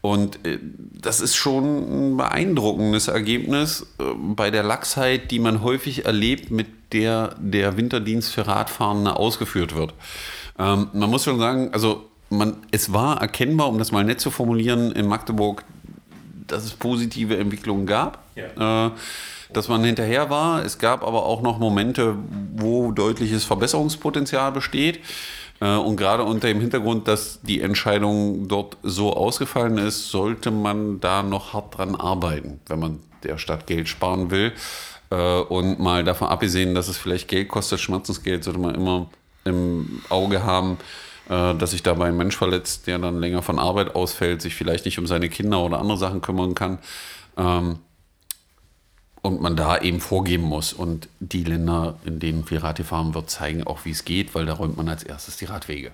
Und 0.01 0.43
äh, 0.47 0.59
das 0.63 1.21
ist 1.21 1.35
schon 1.35 2.13
ein 2.13 2.17
beeindruckendes 2.17 3.09
Ergebnis 3.09 3.87
äh, 3.99 4.05
bei 4.17 4.51
der 4.51 4.63
Lachsheit, 4.63 5.31
die 5.31 5.41
man 5.41 5.63
häufig 5.63 6.07
erlebt, 6.07 6.51
mit 6.51 6.69
der 6.95 7.37
der 7.39 7.77
Winterdienst 7.77 8.33
für 8.33 8.47
Radfahrende 8.47 9.15
ausgeführt 9.15 9.75
wird. 9.75 9.93
Ähm, 10.59 10.89
man 10.95 11.11
muss 11.11 11.25
schon 11.25 11.39
sagen, 11.39 11.69
also 11.75 12.09
man, 12.33 12.57
es 12.71 12.93
war 12.93 13.21
erkennbar, 13.21 13.69
um 13.69 13.79
das 13.79 13.93
mal 13.93 14.05
nett 14.05 14.21
zu 14.21 14.31
formulieren, 14.31 14.93
in 14.93 15.07
Magdeburg, 15.07 15.65
dass 16.47 16.65
es 16.65 16.73
positive 16.73 17.37
Entwicklungen 17.37 17.87
gab. 17.87 18.19
Ja. 18.35 18.87
Äh, 18.87 18.91
dass 19.53 19.69
man 19.69 19.85
hinterher 19.85 20.31
war. 20.31 20.65
Es 20.65 20.79
gab 20.79 21.07
aber 21.07 21.27
auch 21.27 21.43
noch 21.43 21.59
Momente, 21.59 22.17
wo 22.57 22.91
deutliches 22.93 23.45
Verbesserungspotenzial 23.45 24.51
besteht. 24.53 25.01
Äh, 25.61 25.77
und 25.77 25.97
gerade 25.97 26.25
unter 26.25 26.49
dem 26.49 26.61
Hintergrund, 26.61 27.09
dass 27.09 27.41
die 27.43 27.61
Entscheidung 27.61 28.49
dort 28.49 28.77
so 28.83 29.15
ausgefallen 29.15 29.79
ist, 29.79 30.11
sollte 30.11 30.51
man 30.51 31.01
da 31.01 31.23
noch 31.23 31.53
hart 31.53 31.77
dran 31.77 31.95
arbeiten, 31.95 32.61
wenn 32.67 32.79
man 32.79 33.01
der 33.25 33.39
Stadt 33.39 33.67
Geld 33.67 33.89
sparen 33.89 34.31
will. 34.31 34.53
Äh, 35.11 35.41
und 35.41 35.79
mal 35.79 36.05
davon 36.05 36.29
abgesehen, 36.29 36.75
dass 36.75 36.89
es 36.89 36.97
vielleicht 36.97 37.29
Geld 37.29 37.49
kostet, 37.49 37.81
Schmerzensgeld, 37.81 38.45
sollte 38.45 38.61
man 38.61 38.75
immer 38.75 39.11
im 39.45 40.03
Auge 40.09 40.45
haben, 40.45 40.79
dass 41.33 41.71
sich 41.71 41.83
dabei 41.83 42.09
ein 42.09 42.17
Mensch 42.17 42.37
verletzt, 42.37 42.87
der 42.87 42.99
dann 42.99 43.21
länger 43.21 43.43
von 43.43 43.59
Arbeit 43.59 43.95
ausfällt, 43.95 44.43
sich 44.43 44.55
vielleicht 44.55 44.85
nicht 44.85 44.99
um 44.99 45.07
seine 45.07 45.29
Kinder 45.29 45.61
oder 45.61 45.79
andere 45.79 45.99
Sachen 45.99 46.21
kümmern 46.21 46.55
kann. 46.55 46.79
Ähm, 47.37 47.79
und 49.23 49.41
man 49.41 49.55
da 49.55 49.79
eben 49.79 50.01
vorgeben 50.01 50.43
muss. 50.43 50.73
Und 50.73 51.09
die 51.21 51.45
Länder, 51.45 51.95
in 52.05 52.19
denen 52.19 52.45
viel 52.45 52.59
Rad 52.59 52.77
gefahren 52.77 53.15
wird, 53.15 53.31
zeigen 53.31 53.65
auch, 53.65 53.85
wie 53.85 53.93
es 53.93 54.05
geht, 54.05 54.35
weil 54.35 54.47
da 54.47 54.55
räumt 54.55 54.77
man 54.77 54.89
als 54.89 55.05
erstes 55.05 55.37
die 55.37 55.45
Radwege. 55.45 55.93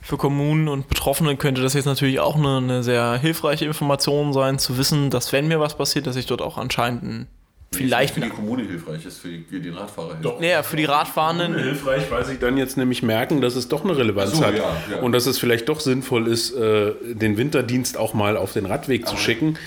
Für 0.00 0.16
Kommunen 0.16 0.68
und 0.68 0.88
Betroffene 0.88 1.36
könnte 1.36 1.62
das 1.62 1.74
jetzt 1.74 1.84
natürlich 1.84 2.18
auch 2.18 2.34
eine, 2.34 2.56
eine, 2.56 2.82
sehr 2.82 3.14
hilfreiche 3.14 3.64
Information 3.64 4.32
sein, 4.32 4.58
zu 4.58 4.76
wissen, 4.76 5.10
dass 5.10 5.32
wenn 5.32 5.46
mir 5.46 5.60
was 5.60 5.76
passiert, 5.76 6.06
dass 6.06 6.16
ich 6.16 6.26
dort 6.26 6.42
auch 6.42 6.58
anscheinend 6.58 7.02
ein 7.04 7.26
vielleicht 7.72 8.14
für 8.14 8.20
die 8.20 8.28
Kommune 8.28 8.64
hilfreich 8.64 9.04
ist, 9.04 9.18
für 9.18 9.28
die, 9.28 9.44
für 9.48 9.60
die 9.60 9.70
Radfahrer 9.70 10.16
hilfreich. 10.16 10.40
Naja, 10.40 10.62
für 10.62 10.76
die 10.76 10.84
Radfahrenden. 10.84 11.54
Hilfreich, 11.54 12.10
weil 12.10 12.24
sie 12.24 12.38
dann 12.38 12.56
jetzt 12.56 12.76
nämlich 12.76 13.02
merken, 13.02 13.40
dass 13.40 13.56
es 13.56 13.68
doch 13.68 13.84
eine 13.84 13.96
Relevanz 13.96 14.32
so, 14.32 14.44
hat. 14.44 14.56
Ja, 14.56 14.76
ja. 14.90 15.00
Und 15.00 15.12
dass 15.12 15.26
es 15.26 15.38
vielleicht 15.38 15.68
doch 15.68 15.80
sinnvoll 15.80 16.28
ist, 16.28 16.52
äh, 16.52 16.92
den 17.02 17.36
Winterdienst 17.36 17.96
auch 17.96 18.14
mal 18.14 18.36
auf 18.36 18.52
den 18.52 18.66
Radweg 18.66 19.06
zu 19.06 19.16
schicken. 19.16 19.58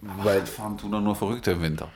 Weil 0.00 0.38
Radfahren 0.40 0.78
tun 0.78 0.92
doch 0.92 1.00
nur 1.00 1.14
Verrückte 1.14 1.52
im 1.52 1.62
Winter. 1.62 1.88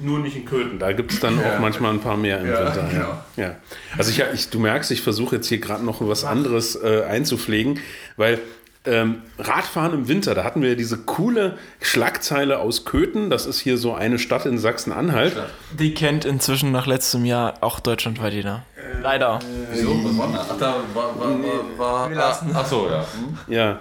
Nur 0.00 0.18
nicht 0.18 0.36
in 0.36 0.44
Köthen, 0.44 0.78
da 0.78 0.92
gibt 0.92 1.12
es 1.12 1.20
dann 1.20 1.40
ja. 1.40 1.54
auch 1.54 1.58
manchmal 1.58 1.92
ein 1.92 2.00
paar 2.00 2.16
mehr 2.18 2.40
im 2.40 2.48
ja, 2.48 2.66
Winter. 2.66 2.88
Genau. 2.90 3.18
Ja. 3.36 3.56
Also 3.96 4.10
ich, 4.10 4.22
ich, 4.34 4.50
du 4.50 4.58
merkst, 4.58 4.90
ich 4.90 5.00
versuche 5.00 5.36
jetzt 5.36 5.46
hier 5.46 5.58
gerade 5.58 5.84
noch 5.84 6.06
was 6.06 6.24
anderes 6.24 6.76
äh, 6.76 7.04
einzupflegen, 7.04 7.80
weil 8.16 8.40
ähm, 8.86 9.22
Radfahren 9.38 9.92
im 9.92 10.08
Winter, 10.08 10.34
da 10.34 10.44
hatten 10.44 10.62
wir 10.62 10.76
diese 10.76 10.98
coole 10.98 11.58
Schlagzeile 11.80 12.58
aus 12.58 12.84
Köthen. 12.84 13.30
Das 13.30 13.46
ist 13.46 13.60
hier 13.60 13.78
so 13.78 13.94
eine 13.94 14.18
Stadt 14.18 14.46
in 14.46 14.58
Sachsen-Anhalt. 14.58 15.36
Die 15.78 15.94
kennt 15.94 16.24
inzwischen 16.24 16.72
nach 16.72 16.86
letztem 16.86 17.24
Jahr 17.24 17.54
auch 17.60 17.80
deutschlandweit 17.80 18.32
jeder. 18.32 18.64
Äh, 18.76 19.02
Leider. 19.02 19.38
Wieso? 19.72 20.04
Was 20.04 20.18
war 20.18 20.32
das? 20.32 20.50
Ach, 20.50 20.58
da 20.58 20.74
war. 20.94 21.18
war, 21.18 21.78
war, 21.78 22.10
war 22.10 22.32
ach, 22.32 22.42
ach 22.54 22.66
so, 22.66 22.88
ja. 22.88 23.00
Hm? 23.00 23.54
Ja, 23.54 23.80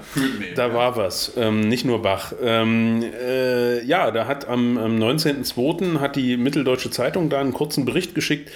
da 0.55 0.73
war 0.73 0.97
was. 0.97 1.33
Ähm, 1.37 1.61
nicht 1.61 1.85
nur 1.85 2.01
Bach. 2.01 2.33
Ähm, 2.41 3.03
äh, 3.03 3.83
ja, 3.83 4.11
da 4.11 4.27
hat 4.27 4.47
am, 4.47 4.77
am 4.77 4.97
19.02. 4.97 5.99
hat 5.99 6.15
die 6.15 6.37
Mitteldeutsche 6.37 6.91
Zeitung 6.91 7.29
da 7.29 7.39
einen 7.39 7.53
kurzen 7.53 7.85
Bericht 7.85 8.15
geschickt. 8.15 8.51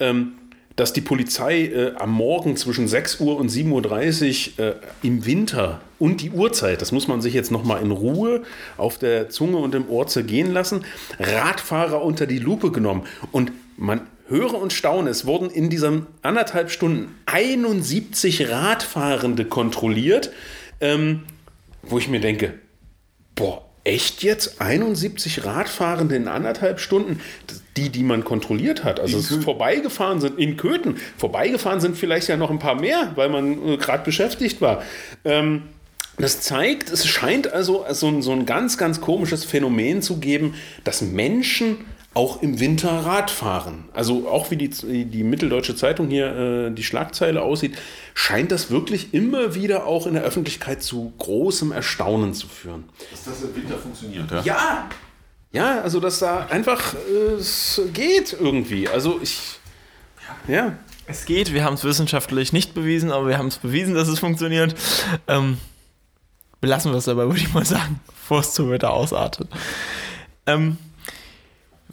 Ähm, 0.00 0.32
dass 0.76 0.92
die 0.92 1.00
Polizei 1.00 1.66
äh, 1.66 1.92
am 1.96 2.12
Morgen 2.12 2.56
zwischen 2.56 2.88
6 2.88 3.20
Uhr 3.20 3.36
und 3.36 3.50
7.30 3.50 4.58
Uhr 4.58 4.66
äh, 4.66 4.74
im 5.02 5.26
Winter 5.26 5.80
und 5.98 6.20
die 6.20 6.30
Uhrzeit, 6.30 6.80
das 6.80 6.92
muss 6.92 7.08
man 7.08 7.20
sich 7.20 7.34
jetzt 7.34 7.50
nochmal 7.50 7.82
in 7.82 7.90
Ruhe 7.90 8.42
auf 8.76 8.98
der 8.98 9.28
Zunge 9.28 9.58
und 9.58 9.74
im 9.74 9.88
Ohr 9.88 10.06
zergehen 10.06 10.52
lassen, 10.52 10.84
Radfahrer 11.18 12.02
unter 12.02 12.26
die 12.26 12.38
Lupe 12.38 12.72
genommen. 12.72 13.04
Und 13.30 13.52
man 13.76 14.02
höre 14.28 14.54
und 14.54 14.72
staune, 14.72 15.10
es 15.10 15.26
wurden 15.26 15.50
in 15.50 15.70
diesen 15.70 16.06
anderthalb 16.22 16.70
Stunden 16.70 17.14
71 17.26 18.48
Radfahrende 18.48 19.44
kontrolliert, 19.44 20.32
ähm, 20.80 21.24
wo 21.82 21.98
ich 21.98 22.08
mir 22.08 22.20
denke, 22.20 22.54
boah, 23.34 23.64
echt 23.84 24.22
jetzt 24.22 24.60
71 24.60 25.44
Radfahrende 25.44 26.16
in 26.16 26.28
anderthalb 26.28 26.80
Stunden? 26.80 27.20
Die, 27.76 27.88
die 27.88 28.02
man 28.02 28.22
kontrolliert 28.22 28.84
hat. 28.84 29.00
Also 29.00 29.18
es 29.18 29.34
vorbeigefahren 29.42 30.20
sind 30.20 30.38
in 30.38 30.58
Köthen. 30.58 30.96
Vorbeigefahren 31.16 31.80
sind 31.80 31.96
vielleicht 31.96 32.28
ja 32.28 32.36
noch 32.36 32.50
ein 32.50 32.58
paar 32.58 32.74
mehr, 32.74 33.12
weil 33.14 33.30
man 33.30 33.66
äh, 33.66 33.76
gerade 33.78 34.04
beschäftigt 34.04 34.60
war. 34.60 34.82
Ähm, 35.24 35.62
das 36.18 36.42
zeigt, 36.42 36.90
es 36.90 37.06
scheint 37.06 37.50
also 37.50 37.86
so 37.90 38.08
ein, 38.08 38.20
so 38.20 38.32
ein 38.32 38.44
ganz, 38.44 38.76
ganz 38.76 39.00
komisches 39.00 39.44
Phänomen 39.44 40.02
zu 40.02 40.18
geben, 40.18 40.54
dass 40.84 41.00
Menschen 41.00 41.78
auch 42.14 42.42
im 42.42 42.60
Winter 42.60 42.90
Rad 42.90 43.30
fahren. 43.30 43.84
Also 43.94 44.28
auch 44.28 44.50
wie 44.50 44.56
die, 44.56 44.68
die 45.04 45.24
Mitteldeutsche 45.24 45.74
Zeitung 45.74 46.08
hier 46.08 46.26
äh, 46.66 46.70
die 46.70 46.84
Schlagzeile 46.84 47.42
aussieht, 47.42 47.78
scheint 48.14 48.52
das 48.52 48.70
wirklich 48.70 49.14
immer 49.14 49.54
wieder 49.54 49.86
auch 49.86 50.06
in 50.06 50.14
der 50.14 50.22
Öffentlichkeit 50.22 50.82
zu 50.82 51.12
großem 51.18 51.72
Erstaunen 51.72 52.34
zu 52.34 52.48
führen. 52.48 52.84
Dass 53.10 53.24
das 53.24 53.42
im 53.42 53.56
Winter 53.56 53.78
funktioniert, 53.78 54.30
ja? 54.30 54.42
Ja, 54.42 54.88
ja, 55.52 55.80
also 55.82 56.00
dass 56.00 56.18
da 56.18 56.46
einfach 56.46 56.94
äh, 56.94 57.34
es 57.34 57.80
geht 57.92 58.36
irgendwie. 58.38 58.88
Also 58.88 59.18
ich, 59.22 59.58
ja. 60.48 60.76
Es 61.06 61.24
geht, 61.24 61.52
wir 61.52 61.64
haben 61.64 61.74
es 61.74 61.84
wissenschaftlich 61.84 62.52
nicht 62.52 62.74
bewiesen, 62.74 63.10
aber 63.10 63.28
wir 63.28 63.36
haben 63.36 63.48
es 63.48 63.58
bewiesen, 63.58 63.94
dass 63.94 64.08
es 64.08 64.18
funktioniert. 64.18 64.74
Ähm, 65.28 65.58
belassen 66.60 66.92
wir 66.92 66.98
es 66.98 67.04
dabei, 67.06 67.26
würde 67.26 67.40
ich 67.40 67.52
mal 67.52 67.64
sagen, 67.64 68.00
bevor 68.06 68.40
es 68.40 68.54
zu 68.54 68.70
weiter 68.70 68.92
ausartet. 68.92 69.48
Ähm, 70.46 70.78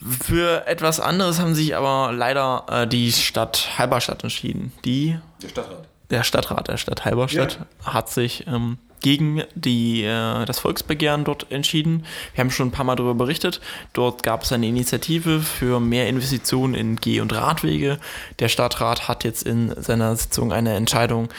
für 0.02 0.66
etwas 0.68 1.00
anderes 1.00 1.40
haben 1.40 1.56
sich 1.56 1.76
aber 1.76 2.12
leider 2.14 2.66
äh, 2.70 2.88
die 2.88 3.12
Stadt 3.12 3.70
Halberstadt 3.78 4.24
entschieden. 4.24 4.72
Die, 4.86 5.18
Der 5.42 5.50
Stadtrat. 5.50 5.88
der 6.10 6.24
Stadtrat 6.24 6.68
der 6.68 6.78
Stadt 6.78 7.06
Halberstadt 7.06 7.60
hat 7.84 8.10
sich 8.10 8.46
ähm, 8.48 8.78
gegen 9.02 9.44
die, 9.56 10.04
äh, 10.04 10.46
das 10.46 10.60
Volksbegehren 10.60 11.24
dort 11.24 11.52
entschieden. 11.52 12.06
Wir 12.34 12.44
haben 12.44 12.52
schon 12.52 12.68
ein 12.68 12.72
paar 12.72 12.86
Mal 12.86 12.96
darüber 12.96 13.16
berichtet. 13.16 13.62
Dort 13.94 14.24
gab 14.24 14.44
es 14.44 14.52
eine 14.52 14.68
Initiative 14.68 15.40
für 15.42 15.80
mehr 15.80 16.08
Investitionen 16.08 16.74
in 16.74 16.96
Geh- 16.98 17.22
und 17.22 17.34
Radwege. 17.34 17.98
Der 18.40 18.50
Stadtrat 18.50 19.08
hat 19.08 19.24
jetzt 19.24 19.44
in 19.44 19.74
seiner 19.82 20.16
Sitzung 20.16 20.52
eine 20.52 20.74
Entscheidung 20.76 21.30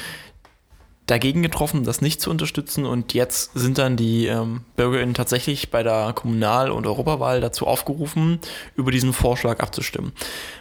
dagegen 1.11 1.43
getroffen, 1.43 1.85
das 1.85 2.01
nicht 2.01 2.21
zu 2.21 2.31
unterstützen. 2.31 2.87
Und 2.87 3.15
jetzt 3.15 3.53
sind 3.55 3.79
dann 3.79 3.97
die 3.97 4.27
ähm, 4.27 4.63
BürgerInnen 4.77 5.15
tatsächlich 5.15 5.71
bei 5.71 5.83
der 5.83 6.13
Kommunal- 6.15 6.71
und 6.71 6.87
Europawahl 6.87 7.41
dazu 7.41 7.67
aufgerufen, 7.67 8.39
über 8.77 8.91
diesen 8.91 9.13
Vorschlag 9.13 9.61
abzustimmen. 9.61 10.13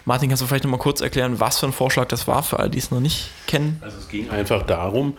Martin, 0.05 0.29
kannst 0.29 0.41
du 0.41 0.47
vielleicht 0.47 0.63
nochmal 0.63 0.79
kurz 0.79 1.01
erklären, 1.01 1.39
was 1.39 1.59
für 1.59 1.67
ein 1.67 1.73
Vorschlag 1.73 2.07
das 2.07 2.27
war, 2.27 2.43
für 2.43 2.59
alle, 2.59 2.69
die 2.69 2.79
es 2.79 2.91
noch 2.91 2.99
nicht 2.99 3.29
kennen? 3.47 3.79
Also 3.81 3.97
es 3.97 4.09
ging 4.09 4.29
einfach 4.29 4.63
darum, 4.63 5.15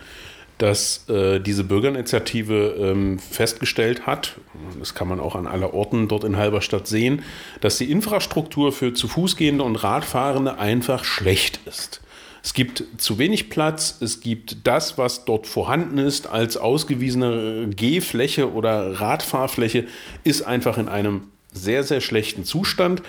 dass 0.57 1.09
äh, 1.09 1.39
diese 1.39 1.63
Bürgerinitiative 1.63 2.75
ähm, 2.77 3.17
festgestellt 3.17 4.05
hat, 4.05 4.35
das 4.77 4.93
kann 4.93 5.07
man 5.07 5.19
auch 5.19 5.35
an 5.35 5.47
aller 5.47 5.73
Orten 5.73 6.07
dort 6.07 6.23
in 6.23 6.37
Halberstadt 6.37 6.85
sehen, 6.87 7.23
dass 7.61 7.79
die 7.79 7.89
Infrastruktur 7.89 8.71
für 8.71 8.93
zu 8.93 9.07
Fuß 9.07 9.37
gehende 9.37 9.63
und 9.63 9.77
Radfahrende 9.77 10.59
einfach 10.59 11.03
schlecht 11.03 11.61
ist. 11.65 12.01
Es 12.43 12.53
gibt 12.53 12.83
zu 12.97 13.19
wenig 13.19 13.49
Platz, 13.49 13.97
es 14.01 14.19
gibt 14.19 14.65
das, 14.65 14.97
was 14.97 15.25
dort 15.25 15.45
vorhanden 15.45 15.99
ist 15.99 16.27
als 16.27 16.57
ausgewiesene 16.57 17.69
Gehfläche 17.75 18.51
oder 18.51 18.99
Radfahrfläche, 18.99 19.85
ist 20.23 20.41
einfach 20.41 20.77
in 20.77 20.87
einem 20.87 21.27
sehr, 21.53 21.83
sehr 21.83 22.01
schlechten 22.01 22.43
Zustand. 22.43 23.03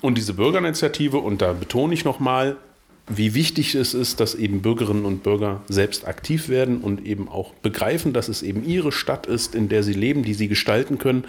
Und 0.00 0.18
diese 0.18 0.34
Bürgerinitiative, 0.34 1.18
und 1.18 1.42
da 1.42 1.52
betone 1.52 1.94
ich 1.94 2.04
nochmal, 2.04 2.56
wie 3.08 3.34
wichtig 3.34 3.74
es 3.74 3.94
ist, 3.94 4.20
dass 4.20 4.34
eben 4.34 4.62
Bürgerinnen 4.62 5.04
und 5.04 5.22
Bürger 5.22 5.62
selbst 5.68 6.06
aktiv 6.06 6.48
werden 6.48 6.78
und 6.78 7.04
eben 7.04 7.28
auch 7.28 7.52
begreifen, 7.54 8.12
dass 8.12 8.28
es 8.28 8.42
eben 8.42 8.64
ihre 8.64 8.92
Stadt 8.92 9.26
ist, 9.26 9.54
in 9.54 9.68
der 9.68 9.82
sie 9.82 9.92
leben, 9.92 10.22
die 10.22 10.34
sie 10.34 10.48
gestalten 10.48 10.98
können. 10.98 11.24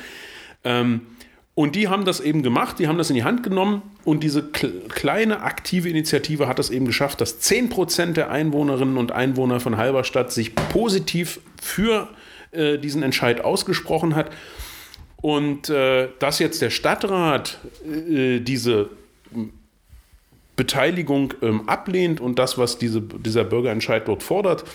Ähm, 0.63 1.01
und 1.55 1.75
die 1.75 1.87
haben 1.87 2.03
das 2.03 2.19
eben 2.19 2.41
gemacht, 2.41 2.79
die 2.79 2.87
haben 2.87 2.97
das 2.97 3.11
in 3.11 3.15
die 3.15 3.23
Hand 3.23 3.43
genommen 3.43 3.83
und 4.03 4.23
diese 4.23 4.43
kleine 4.43 5.41
aktive 5.41 5.87
Initiative 5.87 6.47
hat 6.47 6.57
es 6.57 6.71
eben 6.71 6.85
geschafft, 6.85 7.21
dass 7.21 7.41
10% 7.41 8.13
der 8.13 8.31
Einwohnerinnen 8.31 8.97
und 8.97 9.11
Einwohner 9.11 9.59
von 9.59 9.77
Halberstadt 9.77 10.31
sich 10.31 10.55
positiv 10.55 11.39
für 11.61 12.09
äh, 12.51 12.79
diesen 12.79 13.03
Entscheid 13.03 13.43
ausgesprochen 13.43 14.15
hat. 14.15 14.31
Und 15.17 15.69
äh, 15.69 16.09
dass 16.19 16.39
jetzt 16.39 16.61
der 16.61 16.71
Stadtrat 16.71 17.59
äh, 17.85 18.39
diese 18.39 18.89
Beteiligung 20.55 21.35
ähm, 21.41 21.69
ablehnt 21.69 22.19
und 22.19 22.39
das, 22.39 22.57
was 22.57 22.77
diese, 22.77 23.01
dieser 23.01 23.43
Bürgerentscheid 23.43 24.07
dort 24.07 24.23
fordert, 24.23 24.65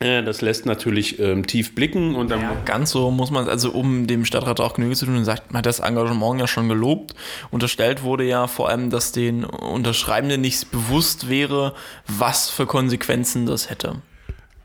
das 0.00 0.42
lässt 0.42 0.64
natürlich 0.64 1.18
ähm, 1.18 1.44
tief 1.46 1.74
blicken 1.74 2.14
und 2.14 2.30
dann. 2.30 2.40
Ja, 2.40 2.56
ganz 2.64 2.90
so 2.90 3.10
muss 3.10 3.32
man, 3.32 3.48
also 3.48 3.72
um 3.72 4.06
dem 4.06 4.24
Stadtrat 4.24 4.60
auch 4.60 4.74
Genüge 4.74 4.94
zu 4.94 5.06
tun, 5.06 5.24
sagt, 5.24 5.52
man 5.52 5.58
hat 5.58 5.66
das 5.66 5.80
Engagement 5.80 6.40
ja 6.40 6.46
schon 6.46 6.68
gelobt. 6.68 7.16
Unterstellt 7.50 8.04
wurde 8.04 8.22
ja 8.22 8.46
vor 8.46 8.68
allem, 8.68 8.90
dass 8.90 9.10
den 9.10 9.44
Unterschreibenden 9.44 10.40
nicht 10.40 10.70
bewusst 10.70 11.28
wäre, 11.28 11.74
was 12.06 12.48
für 12.48 12.66
Konsequenzen 12.66 13.46
das 13.46 13.70
hätte. 13.70 13.96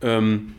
Ähm, 0.03 0.53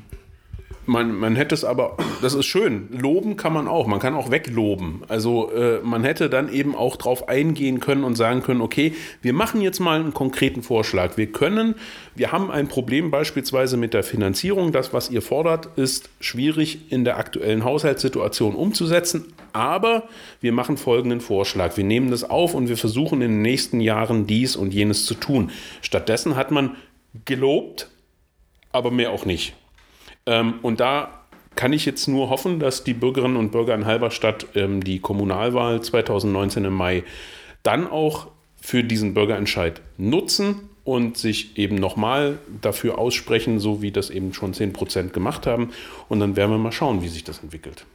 man, 0.86 1.14
man 1.14 1.36
hätte 1.36 1.54
es 1.54 1.64
aber, 1.64 1.96
das 2.22 2.34
ist 2.34 2.46
schön, 2.46 2.88
loben 2.90 3.36
kann 3.36 3.52
man 3.52 3.68
auch, 3.68 3.86
man 3.86 4.00
kann 4.00 4.14
auch 4.14 4.30
wegloben. 4.30 5.02
Also 5.08 5.50
äh, 5.52 5.80
man 5.82 6.04
hätte 6.04 6.28
dann 6.28 6.52
eben 6.52 6.74
auch 6.74 6.96
drauf 6.96 7.28
eingehen 7.28 7.80
können 7.80 8.04
und 8.04 8.16
sagen 8.16 8.42
können, 8.42 8.60
okay, 8.60 8.94
wir 9.22 9.32
machen 9.32 9.60
jetzt 9.60 9.80
mal 9.80 10.00
einen 10.00 10.14
konkreten 10.14 10.62
Vorschlag. 10.62 11.16
Wir 11.16 11.32
können, 11.32 11.74
wir 12.14 12.32
haben 12.32 12.50
ein 12.50 12.68
Problem 12.68 13.10
beispielsweise 13.10 13.76
mit 13.76 13.94
der 13.94 14.02
Finanzierung. 14.02 14.72
Das, 14.72 14.92
was 14.92 15.10
ihr 15.10 15.22
fordert, 15.22 15.76
ist 15.76 16.10
schwierig 16.20 16.92
in 16.92 17.04
der 17.04 17.18
aktuellen 17.18 17.64
Haushaltssituation 17.64 18.54
umzusetzen. 18.54 19.32
Aber 19.52 20.04
wir 20.40 20.52
machen 20.52 20.76
folgenden 20.76 21.20
Vorschlag. 21.20 21.76
Wir 21.76 21.84
nehmen 21.84 22.10
das 22.10 22.28
auf 22.28 22.54
und 22.54 22.68
wir 22.68 22.76
versuchen 22.76 23.22
in 23.22 23.30
den 23.30 23.42
nächsten 23.42 23.80
Jahren 23.80 24.26
dies 24.26 24.56
und 24.56 24.74
jenes 24.74 25.06
zu 25.06 25.14
tun. 25.14 25.50
Stattdessen 25.80 26.36
hat 26.36 26.50
man 26.50 26.76
gelobt, 27.24 27.88
aber 28.72 28.90
mehr 28.90 29.10
auch 29.10 29.24
nicht. 29.24 29.54
Ähm, 30.26 30.54
und 30.62 30.80
da 30.80 31.10
kann 31.56 31.72
ich 31.72 31.84
jetzt 31.84 32.08
nur 32.08 32.30
hoffen, 32.30 32.58
dass 32.58 32.84
die 32.84 32.94
Bürgerinnen 32.94 33.36
und 33.36 33.52
Bürger 33.52 33.74
in 33.74 33.86
Halberstadt 33.86 34.46
ähm, 34.54 34.82
die 34.82 34.98
Kommunalwahl 34.98 35.82
2019 35.82 36.64
im 36.64 36.74
Mai 36.74 37.04
dann 37.62 37.88
auch 37.90 38.28
für 38.60 38.82
diesen 38.82 39.14
Bürgerentscheid 39.14 39.80
nutzen 39.98 40.68
und 40.84 41.16
sich 41.16 41.56
eben 41.56 41.76
nochmal 41.76 42.38
dafür 42.60 42.98
aussprechen, 42.98 43.58
so 43.58 43.82
wie 43.82 43.90
das 43.90 44.10
eben 44.10 44.34
schon 44.34 44.52
10% 44.52 45.10
gemacht 45.10 45.46
haben. 45.46 45.70
Und 46.08 46.20
dann 46.20 46.36
werden 46.36 46.50
wir 46.50 46.58
mal 46.58 46.72
schauen, 46.72 47.02
wie 47.02 47.08
sich 47.08 47.24
das 47.24 47.38
entwickelt. 47.38 47.86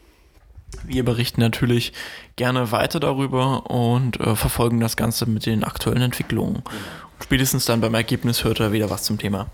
Wir 0.85 1.03
berichten 1.03 1.41
natürlich 1.41 1.93
gerne 2.35 2.71
weiter 2.71 2.99
darüber 2.99 3.69
und 3.69 4.19
äh, 4.19 4.35
verfolgen 4.35 4.79
das 4.79 4.95
Ganze 4.95 5.25
mit 5.25 5.45
den 5.45 5.63
aktuellen 5.63 6.01
Entwicklungen. 6.01 6.63
Spätestens 7.21 7.65
dann 7.65 7.81
beim 7.81 7.93
Ergebnis 7.93 8.43
hört 8.43 8.59
er 8.59 8.71
wieder 8.71 8.89
was 8.89 9.03
zum 9.03 9.17
Thema. 9.17 9.47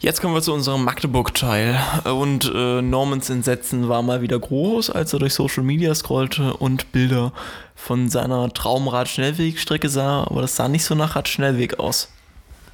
Jetzt 0.00 0.20
kommen 0.20 0.34
wir 0.34 0.42
zu 0.42 0.52
unserem 0.52 0.84
Magdeburg-Teil. 0.84 1.78
Und 2.04 2.50
äh, 2.54 2.82
Normans 2.82 3.30
Entsetzen 3.30 3.88
war 3.88 4.02
mal 4.02 4.20
wieder 4.20 4.38
groß, 4.38 4.90
als 4.90 5.12
er 5.12 5.18
durch 5.18 5.32
Social 5.32 5.62
Media 5.62 5.94
scrollte 5.94 6.54
und 6.54 6.92
Bilder 6.92 7.32
von 7.74 8.10
seiner 8.10 8.52
Traumrad-Schnellwegstrecke 8.52 9.88
sah. 9.88 10.24
Aber 10.24 10.42
das 10.42 10.56
sah 10.56 10.68
nicht 10.68 10.84
so 10.84 10.94
nach 10.94 11.16
Radschnellweg 11.16 11.78
aus. 11.78 12.10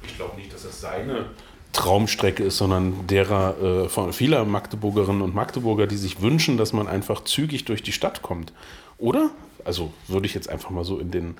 Ich 0.03 0.17
glaube 0.17 0.35
nicht, 0.35 0.53
dass 0.53 0.65
es 0.65 0.81
seine 0.81 1.25
Traumstrecke 1.73 2.43
ist, 2.43 2.57
sondern 2.57 3.07
derer 3.07 3.85
äh, 3.85 3.89
von 3.89 4.11
vieler 4.11 4.43
Magdeburgerinnen 4.43 5.21
und 5.21 5.33
Magdeburger, 5.33 5.87
die 5.87 5.97
sich 5.97 6.21
wünschen, 6.21 6.57
dass 6.57 6.73
man 6.73 6.87
einfach 6.87 7.23
zügig 7.23 7.63
durch 7.65 7.81
die 7.81 7.93
Stadt 7.93 8.21
kommt. 8.21 8.51
Oder? 8.97 9.29
Also 9.63 9.93
würde 10.07 10.25
ich 10.25 10.33
jetzt 10.33 10.49
einfach 10.49 10.69
mal 10.69 10.83
so 10.83 10.99
in 10.99 11.11
den 11.11 11.35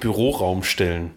Büroraum 0.00 0.62
stellen. 0.62 1.12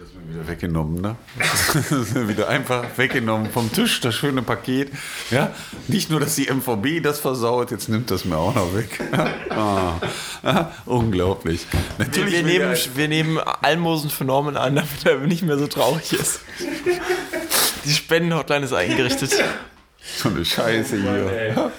Das 0.00 0.14
wird 0.14 0.28
wieder 0.32 0.46
weggenommen, 0.46 1.00
ne? 1.00 1.16
Wieder 2.28 2.48
einfach 2.48 2.84
weggenommen 2.96 3.50
vom 3.50 3.72
Tisch, 3.72 4.00
das 4.00 4.14
schöne 4.14 4.42
Paket. 4.42 4.92
Ja, 5.30 5.52
nicht 5.88 6.08
nur, 6.08 6.20
dass 6.20 6.36
die 6.36 6.48
MVB 6.48 7.02
das 7.02 7.18
versaut, 7.18 7.72
jetzt 7.72 7.88
nimmt 7.88 8.08
das 8.12 8.24
mir 8.24 8.36
auch 8.36 8.54
noch 8.54 8.74
weg. 8.74 9.00
Ah, 9.50 10.00
ah, 10.44 10.66
unglaublich. 10.86 11.66
Natürlich 11.98 12.32
wir, 12.32 12.46
wir 12.46 12.58
nehmen, 12.58 12.76
wir 12.94 13.08
nehmen 13.08 13.38
Almosen 13.38 14.08
für 14.08 14.24
Norman 14.24 14.56
an, 14.56 14.76
damit 14.76 15.04
er 15.04 15.18
nicht 15.18 15.42
mehr 15.42 15.58
so 15.58 15.66
traurig 15.66 16.12
ist. 16.12 16.40
Die 17.84 17.90
Spendenhotline 17.90 18.64
ist 18.64 18.72
eingerichtet. 18.72 19.34
So 20.16 20.28
eine 20.28 20.44
Scheiße 20.44 20.96
hier. 20.96 21.72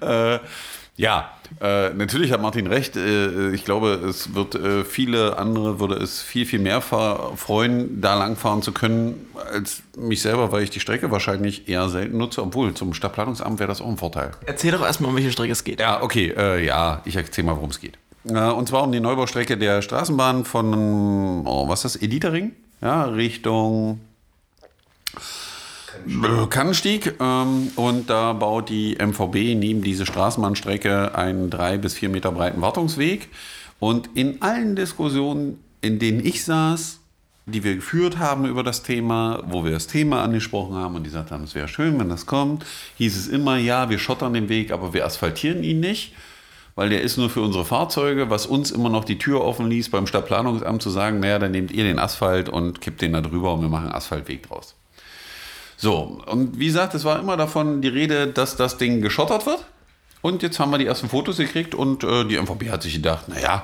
äh, 0.00 0.38
ja, 0.96 1.32
äh, 1.60 1.90
natürlich 1.90 2.32
hat 2.32 2.40
Martin 2.40 2.66
recht. 2.66 2.96
Äh, 2.96 3.50
ich 3.50 3.64
glaube, 3.64 4.00
es 4.08 4.34
wird 4.34 4.54
äh, 4.54 4.84
viele 4.84 5.38
andere 5.38 5.80
würde 5.80 5.96
es 5.96 6.22
viel, 6.22 6.46
viel 6.46 6.58
mehr 6.58 6.80
freuen, 6.80 8.00
da 8.00 8.14
langfahren 8.14 8.62
zu 8.62 8.72
können, 8.72 9.26
als 9.52 9.82
mich 9.96 10.22
selber, 10.22 10.52
weil 10.52 10.62
ich 10.62 10.70
die 10.70 10.80
Strecke 10.80 11.10
wahrscheinlich 11.10 11.68
eher 11.68 11.88
selten 11.88 12.18
nutze, 12.18 12.42
obwohl 12.42 12.74
zum 12.74 12.94
Stadtplanungsamt 12.94 13.58
wäre 13.58 13.68
das 13.68 13.80
auch 13.80 13.88
ein 13.88 13.96
Vorteil. 13.96 14.32
Erzähl 14.46 14.72
doch 14.72 14.82
erstmal, 14.82 15.10
um 15.10 15.16
welche 15.16 15.32
Strecke 15.32 15.52
es 15.52 15.64
geht. 15.64 15.80
Ja, 15.80 16.02
okay, 16.02 16.32
äh, 16.36 16.64
ja, 16.64 17.02
ich 17.04 17.16
erzähl 17.16 17.44
mal, 17.44 17.56
worum 17.56 17.70
es 17.70 17.80
geht. 17.80 17.98
Äh, 18.28 18.38
und 18.50 18.68
zwar 18.68 18.84
um 18.84 18.92
die 18.92 19.00
Neubaustrecke 19.00 19.56
der 19.56 19.82
Straßenbahn 19.82 20.44
von, 20.44 21.46
oh, 21.46 21.68
was 21.68 21.84
ist 21.84 21.96
das, 21.96 22.02
Editering? 22.02 22.52
Ja, 22.80 23.04
Richtung 23.04 24.00
Kannenstieg. 26.50 27.14
Ähm, 27.20 27.72
und 27.76 28.10
da 28.10 28.32
baut 28.32 28.68
die 28.68 28.96
MVB 29.00 29.56
neben 29.56 29.82
diese 29.82 30.06
Straßenbahnstrecke 30.06 31.14
einen 31.14 31.50
drei 31.50 31.78
bis 31.78 31.94
vier 31.94 32.08
Meter 32.08 32.32
breiten 32.32 32.60
Wartungsweg. 32.60 33.28
Und 33.80 34.10
in 34.14 34.42
allen 34.42 34.74
Diskussionen 34.76 35.58
in 35.80 35.98
denen 35.98 36.24
ich 36.24 36.44
saß, 36.44 37.00
die 37.46 37.64
wir 37.64 37.76
geführt 37.76 38.18
haben 38.18 38.44
über 38.44 38.62
das 38.62 38.82
Thema, 38.82 39.42
wo 39.46 39.64
wir 39.64 39.70
das 39.70 39.86
Thema 39.86 40.22
angesprochen 40.22 40.74
haben 40.74 40.96
und 40.96 41.04
die 41.04 41.08
gesagt 41.10 41.30
haben, 41.30 41.44
es 41.44 41.54
wäre 41.54 41.68
schön, 41.68 41.98
wenn 41.98 42.08
das 42.08 42.26
kommt, 42.26 42.64
hieß 42.96 43.16
es 43.16 43.28
immer, 43.28 43.56
ja, 43.56 43.88
wir 43.88 43.98
schottern 43.98 44.34
den 44.34 44.48
Weg, 44.48 44.70
aber 44.70 44.92
wir 44.92 45.06
asphaltieren 45.06 45.64
ihn 45.64 45.80
nicht, 45.80 46.14
weil 46.74 46.90
der 46.90 47.02
ist 47.02 47.16
nur 47.16 47.30
für 47.30 47.40
unsere 47.40 47.64
Fahrzeuge, 47.64 48.28
was 48.28 48.46
uns 48.46 48.70
immer 48.70 48.90
noch 48.90 49.04
die 49.04 49.18
Tür 49.18 49.42
offen 49.42 49.68
ließ, 49.68 49.90
beim 49.90 50.06
Stadtplanungsamt 50.06 50.82
zu 50.82 50.90
sagen, 50.90 51.20
naja, 51.20 51.38
dann 51.38 51.52
nehmt 51.52 51.70
ihr 51.70 51.84
den 51.84 51.98
Asphalt 51.98 52.48
und 52.48 52.80
kippt 52.80 53.00
den 53.00 53.14
da 53.14 53.20
drüber 53.22 53.54
und 53.54 53.62
wir 53.62 53.68
machen 53.68 53.90
Asphaltweg 53.90 54.46
draus. 54.46 54.77
So, 55.80 56.20
und 56.26 56.58
wie 56.58 56.66
gesagt, 56.66 56.94
es 56.94 57.04
war 57.04 57.20
immer 57.20 57.36
davon 57.36 57.80
die 57.80 57.88
Rede, 57.88 58.26
dass 58.26 58.56
das 58.56 58.78
Ding 58.78 59.00
geschottert 59.00 59.46
wird. 59.46 59.64
Und 60.22 60.42
jetzt 60.42 60.58
haben 60.58 60.72
wir 60.72 60.78
die 60.78 60.86
ersten 60.86 61.08
Fotos 61.08 61.36
gekriegt 61.36 61.76
und 61.76 62.02
äh, 62.02 62.24
die 62.24 62.36
MVB 62.36 62.70
hat 62.70 62.82
sich 62.82 62.94
gedacht, 62.94 63.28
naja, 63.28 63.62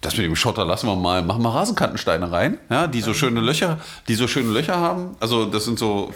das 0.00 0.16
mit 0.16 0.24
dem 0.24 0.34
Schotter 0.34 0.64
lassen 0.64 0.86
wir 0.86 0.96
mal, 0.96 1.22
machen 1.22 1.42
wir 1.42 1.50
Rasenkantensteine 1.50 2.32
rein, 2.32 2.58
ja, 2.70 2.86
die 2.86 3.02
so 3.02 3.12
schöne 3.12 3.40
Löcher, 3.40 3.80
die 4.08 4.14
so 4.14 4.26
schöne 4.26 4.50
Löcher 4.50 4.76
haben. 4.76 5.14
Also 5.20 5.44
das 5.44 5.66
sind 5.66 5.78
so 5.78 6.12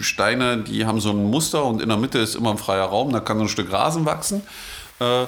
Steine, 0.00 0.58
die 0.58 0.86
haben 0.86 1.00
so 1.00 1.10
ein 1.10 1.24
Muster 1.24 1.64
und 1.64 1.80
in 1.80 1.88
der 1.88 1.98
Mitte 1.98 2.18
ist 2.18 2.34
immer 2.34 2.50
ein 2.50 2.58
freier 2.58 2.86
Raum, 2.86 3.12
da 3.12 3.20
kann 3.20 3.38
so 3.38 3.44
ein 3.44 3.48
Stück 3.48 3.72
Rasen 3.72 4.04
wachsen. 4.06 4.42
Äh, 4.98 5.26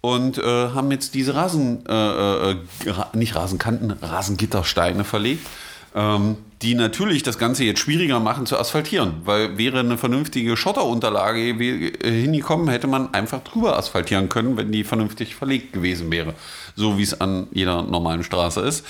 und 0.00 0.38
äh, 0.38 0.70
haben 0.70 0.90
jetzt 0.92 1.14
diese 1.14 1.34
Rasen, 1.34 1.84
äh, 1.86 2.50
äh 2.52 2.56
nicht 3.12 3.34
Rasenkanten, 3.34 3.92
Rasengittersteine 4.02 5.02
verlegt 5.02 5.46
ähm, 5.94 6.36
die 6.62 6.74
natürlich 6.74 7.22
das 7.24 7.38
Ganze 7.38 7.64
jetzt 7.64 7.80
schwieriger 7.80 8.20
machen 8.20 8.46
zu 8.46 8.56
asphaltieren, 8.56 9.22
weil 9.24 9.58
wäre 9.58 9.80
eine 9.80 9.98
vernünftige 9.98 10.56
Schotterunterlage 10.56 11.40
hingekommen, 11.40 12.68
hätte 12.68 12.86
man 12.86 13.12
einfach 13.12 13.42
drüber 13.42 13.76
asphaltieren 13.76 14.28
können, 14.28 14.56
wenn 14.56 14.70
die 14.70 14.84
vernünftig 14.84 15.34
verlegt 15.34 15.72
gewesen 15.72 16.10
wäre, 16.12 16.34
so 16.76 16.98
wie 16.98 17.02
es 17.02 17.20
an 17.20 17.48
jeder 17.52 17.82
normalen 17.82 18.22
Straße 18.22 18.60
ist. 18.60 18.86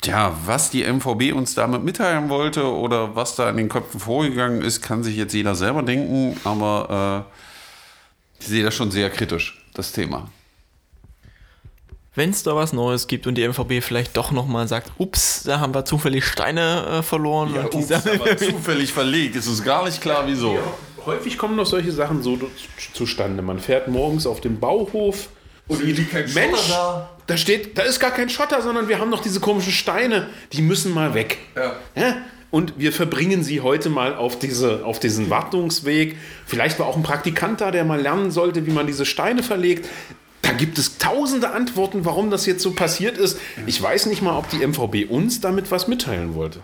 Tja, 0.00 0.34
was 0.46 0.70
die 0.70 0.84
MVB 0.84 1.34
uns 1.34 1.54
damit 1.54 1.82
mitteilen 1.82 2.28
wollte 2.28 2.70
oder 2.70 3.14
was 3.14 3.36
da 3.36 3.50
in 3.50 3.56
den 3.56 3.68
Köpfen 3.68 4.00
vorgegangen 4.00 4.62
ist, 4.62 4.80
kann 4.80 5.02
sich 5.02 5.16
jetzt 5.16 5.34
jeder 5.34 5.54
selber 5.54 5.82
denken, 5.82 6.38
aber 6.44 7.26
äh, 8.38 8.40
ich 8.40 8.46
sehe 8.46 8.64
das 8.64 8.74
schon 8.74 8.90
sehr 8.90 9.10
kritisch, 9.10 9.62
das 9.74 9.92
Thema 9.92 10.28
wenn 12.16 12.30
es 12.30 12.42
da 12.42 12.56
was 12.56 12.72
Neues 12.72 13.06
gibt 13.06 13.26
und 13.26 13.36
die 13.36 13.46
MVB 13.46 13.82
vielleicht 13.82 14.16
doch 14.16 14.32
nochmal 14.32 14.66
sagt, 14.66 14.90
ups, 14.98 15.44
da 15.44 15.60
haben 15.60 15.74
wir 15.74 15.84
zufällig 15.84 16.24
Steine 16.24 16.98
äh, 16.98 17.02
verloren. 17.02 17.54
Ja, 17.54 17.64
und 17.64 17.74
ups, 17.74 17.92
aber 17.92 18.36
zufällig 18.36 18.92
verlegt, 18.92 19.36
ist 19.36 19.46
uns 19.46 19.62
gar 19.62 19.84
nicht 19.84 20.00
klar, 20.00 20.24
wieso. 20.26 20.54
Ja, 20.54 21.06
häufig 21.06 21.38
kommen 21.38 21.56
doch 21.56 21.66
solche 21.66 21.92
Sachen 21.92 22.22
so 22.22 22.38
zustande. 22.94 23.42
Man 23.42 23.60
fährt 23.60 23.88
morgens 23.88 24.26
auf 24.26 24.40
dem 24.40 24.58
Bauhof 24.58 25.28
und 25.68 25.82
die, 25.82 26.06
Mensch, 26.34 26.68
da. 26.68 27.10
da. 27.26 27.36
steht, 27.36 27.76
da 27.76 27.82
ist 27.82 28.00
gar 28.00 28.12
kein 28.12 28.30
Schotter, 28.30 28.62
sondern 28.62 28.88
wir 28.88 28.98
haben 28.98 29.10
noch 29.10 29.20
diese 29.20 29.40
komischen 29.40 29.72
Steine, 29.72 30.28
die 30.52 30.62
müssen 30.62 30.94
mal 30.94 31.12
weg. 31.12 31.38
Ja. 31.54 31.76
ja? 31.94 32.16
Und 32.52 32.74
wir 32.78 32.92
verbringen 32.92 33.42
sie 33.42 33.60
heute 33.60 33.90
mal 33.90 34.14
auf, 34.14 34.38
diese, 34.38 34.84
auf 34.84 35.00
diesen 35.00 35.28
Wartungsweg. 35.28 36.16
Vielleicht 36.46 36.78
war 36.78 36.86
auch 36.86 36.96
ein 36.96 37.02
Praktikant 37.02 37.60
da, 37.60 37.72
der 37.72 37.84
mal 37.84 38.00
lernen 38.00 38.30
sollte, 38.30 38.64
wie 38.66 38.70
man 38.70 38.86
diese 38.86 39.04
Steine 39.04 39.42
verlegt. 39.42 39.88
Da 40.46 40.52
gibt 40.52 40.78
es 40.78 40.98
tausende 40.98 41.50
Antworten, 41.50 42.04
warum 42.04 42.30
das 42.30 42.46
jetzt 42.46 42.62
so 42.62 42.70
passiert 42.70 43.18
ist. 43.18 43.38
Ich 43.66 43.82
weiß 43.82 44.06
nicht 44.06 44.22
mal, 44.22 44.38
ob 44.38 44.48
die 44.48 44.64
MVB 44.64 45.10
uns 45.10 45.40
damit 45.40 45.70
was 45.72 45.88
mitteilen 45.88 46.34
wollte. 46.34 46.60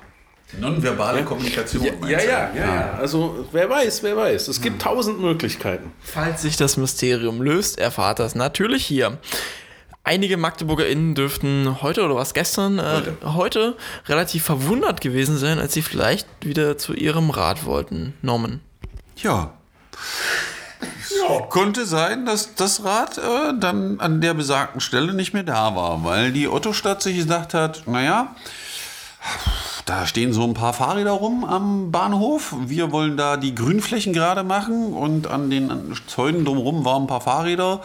Nonverbale 0.58 1.20
ja. 1.20 1.24
Kommunikation. 1.24 1.84
Ja, 2.02 2.08
ja, 2.08 2.20
ja, 2.20 2.54
ja, 2.54 2.92
Also 2.92 3.46
wer 3.52 3.68
weiß, 3.68 4.02
wer 4.02 4.16
weiß. 4.16 4.48
Es 4.48 4.60
gibt 4.60 4.82
tausend 4.82 5.20
Möglichkeiten. 5.20 5.92
Falls 6.00 6.42
sich 6.42 6.56
das 6.56 6.76
Mysterium 6.76 7.42
löst, 7.42 7.78
erfahrt 7.78 8.18
das 8.18 8.34
natürlich 8.34 8.84
hier. 8.84 9.18
Einige 10.04 10.36
MagdeburgerInnen 10.36 11.14
dürften 11.14 11.80
heute 11.80 12.04
oder 12.04 12.16
was 12.16 12.34
gestern, 12.34 12.78
äh, 12.78 12.82
heute. 12.82 13.16
heute 13.34 13.76
relativ 14.06 14.44
verwundert 14.44 15.00
gewesen 15.00 15.38
sein, 15.38 15.58
als 15.58 15.74
sie 15.74 15.82
vielleicht 15.82 16.26
wieder 16.42 16.76
zu 16.76 16.92
ihrem 16.92 17.30
Rat 17.30 17.64
wollten. 17.64 18.14
Norman. 18.20 18.60
Ja. 19.16 19.54
Ja. 21.28 21.40
Konnte 21.46 21.86
sein, 21.86 22.26
dass 22.26 22.54
das 22.54 22.84
Rad 22.84 23.18
äh, 23.18 23.54
dann 23.58 24.00
an 24.00 24.20
der 24.20 24.34
besagten 24.34 24.80
Stelle 24.80 25.14
nicht 25.14 25.32
mehr 25.32 25.42
da 25.42 25.74
war, 25.76 26.04
weil 26.04 26.32
die 26.32 26.48
Ottostadt 26.48 27.02
sich 27.02 27.16
gesagt 27.16 27.54
hat, 27.54 27.84
naja, 27.86 28.34
da 29.84 30.06
stehen 30.06 30.32
so 30.32 30.44
ein 30.44 30.54
paar 30.54 30.72
Fahrräder 30.72 31.12
rum 31.12 31.44
am 31.44 31.90
Bahnhof. 31.90 32.54
Wir 32.66 32.92
wollen 32.92 33.16
da 33.16 33.36
die 33.36 33.54
Grünflächen 33.54 34.12
gerade 34.12 34.44
machen 34.44 34.92
und 34.92 35.26
an 35.26 35.50
den 35.50 35.94
Zäunen 36.06 36.44
drumherum 36.44 36.84
waren 36.84 37.04
ein 37.04 37.08
paar 37.08 37.20
Fahrräder. 37.20 37.80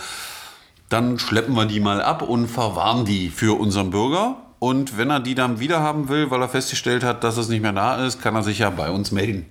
Dann 0.89 1.19
schleppen 1.19 1.55
wir 1.55 1.65
die 1.65 1.79
mal 1.79 2.01
ab 2.01 2.21
und 2.21 2.47
verwahren 2.47 3.05
die 3.05 3.29
für 3.29 3.59
unseren 3.59 3.89
Bürger. 3.89 4.37
Und 4.59 4.97
wenn 4.97 5.09
er 5.09 5.19
die 5.19 5.35
dann 5.35 5.59
wieder 5.59 5.81
haben 5.81 6.09
will, 6.09 6.31
weil 6.31 6.41
er 6.41 6.49
festgestellt 6.49 7.03
hat, 7.03 7.23
dass 7.23 7.37
es 7.37 7.49
nicht 7.49 7.61
mehr 7.61 7.73
da 7.73 8.03
ist, 8.05 8.21
kann 8.21 8.35
er 8.35 8.43
sich 8.43 8.59
ja 8.59 8.69
bei 8.69 8.89
uns 8.89 9.11
melden. 9.11 9.45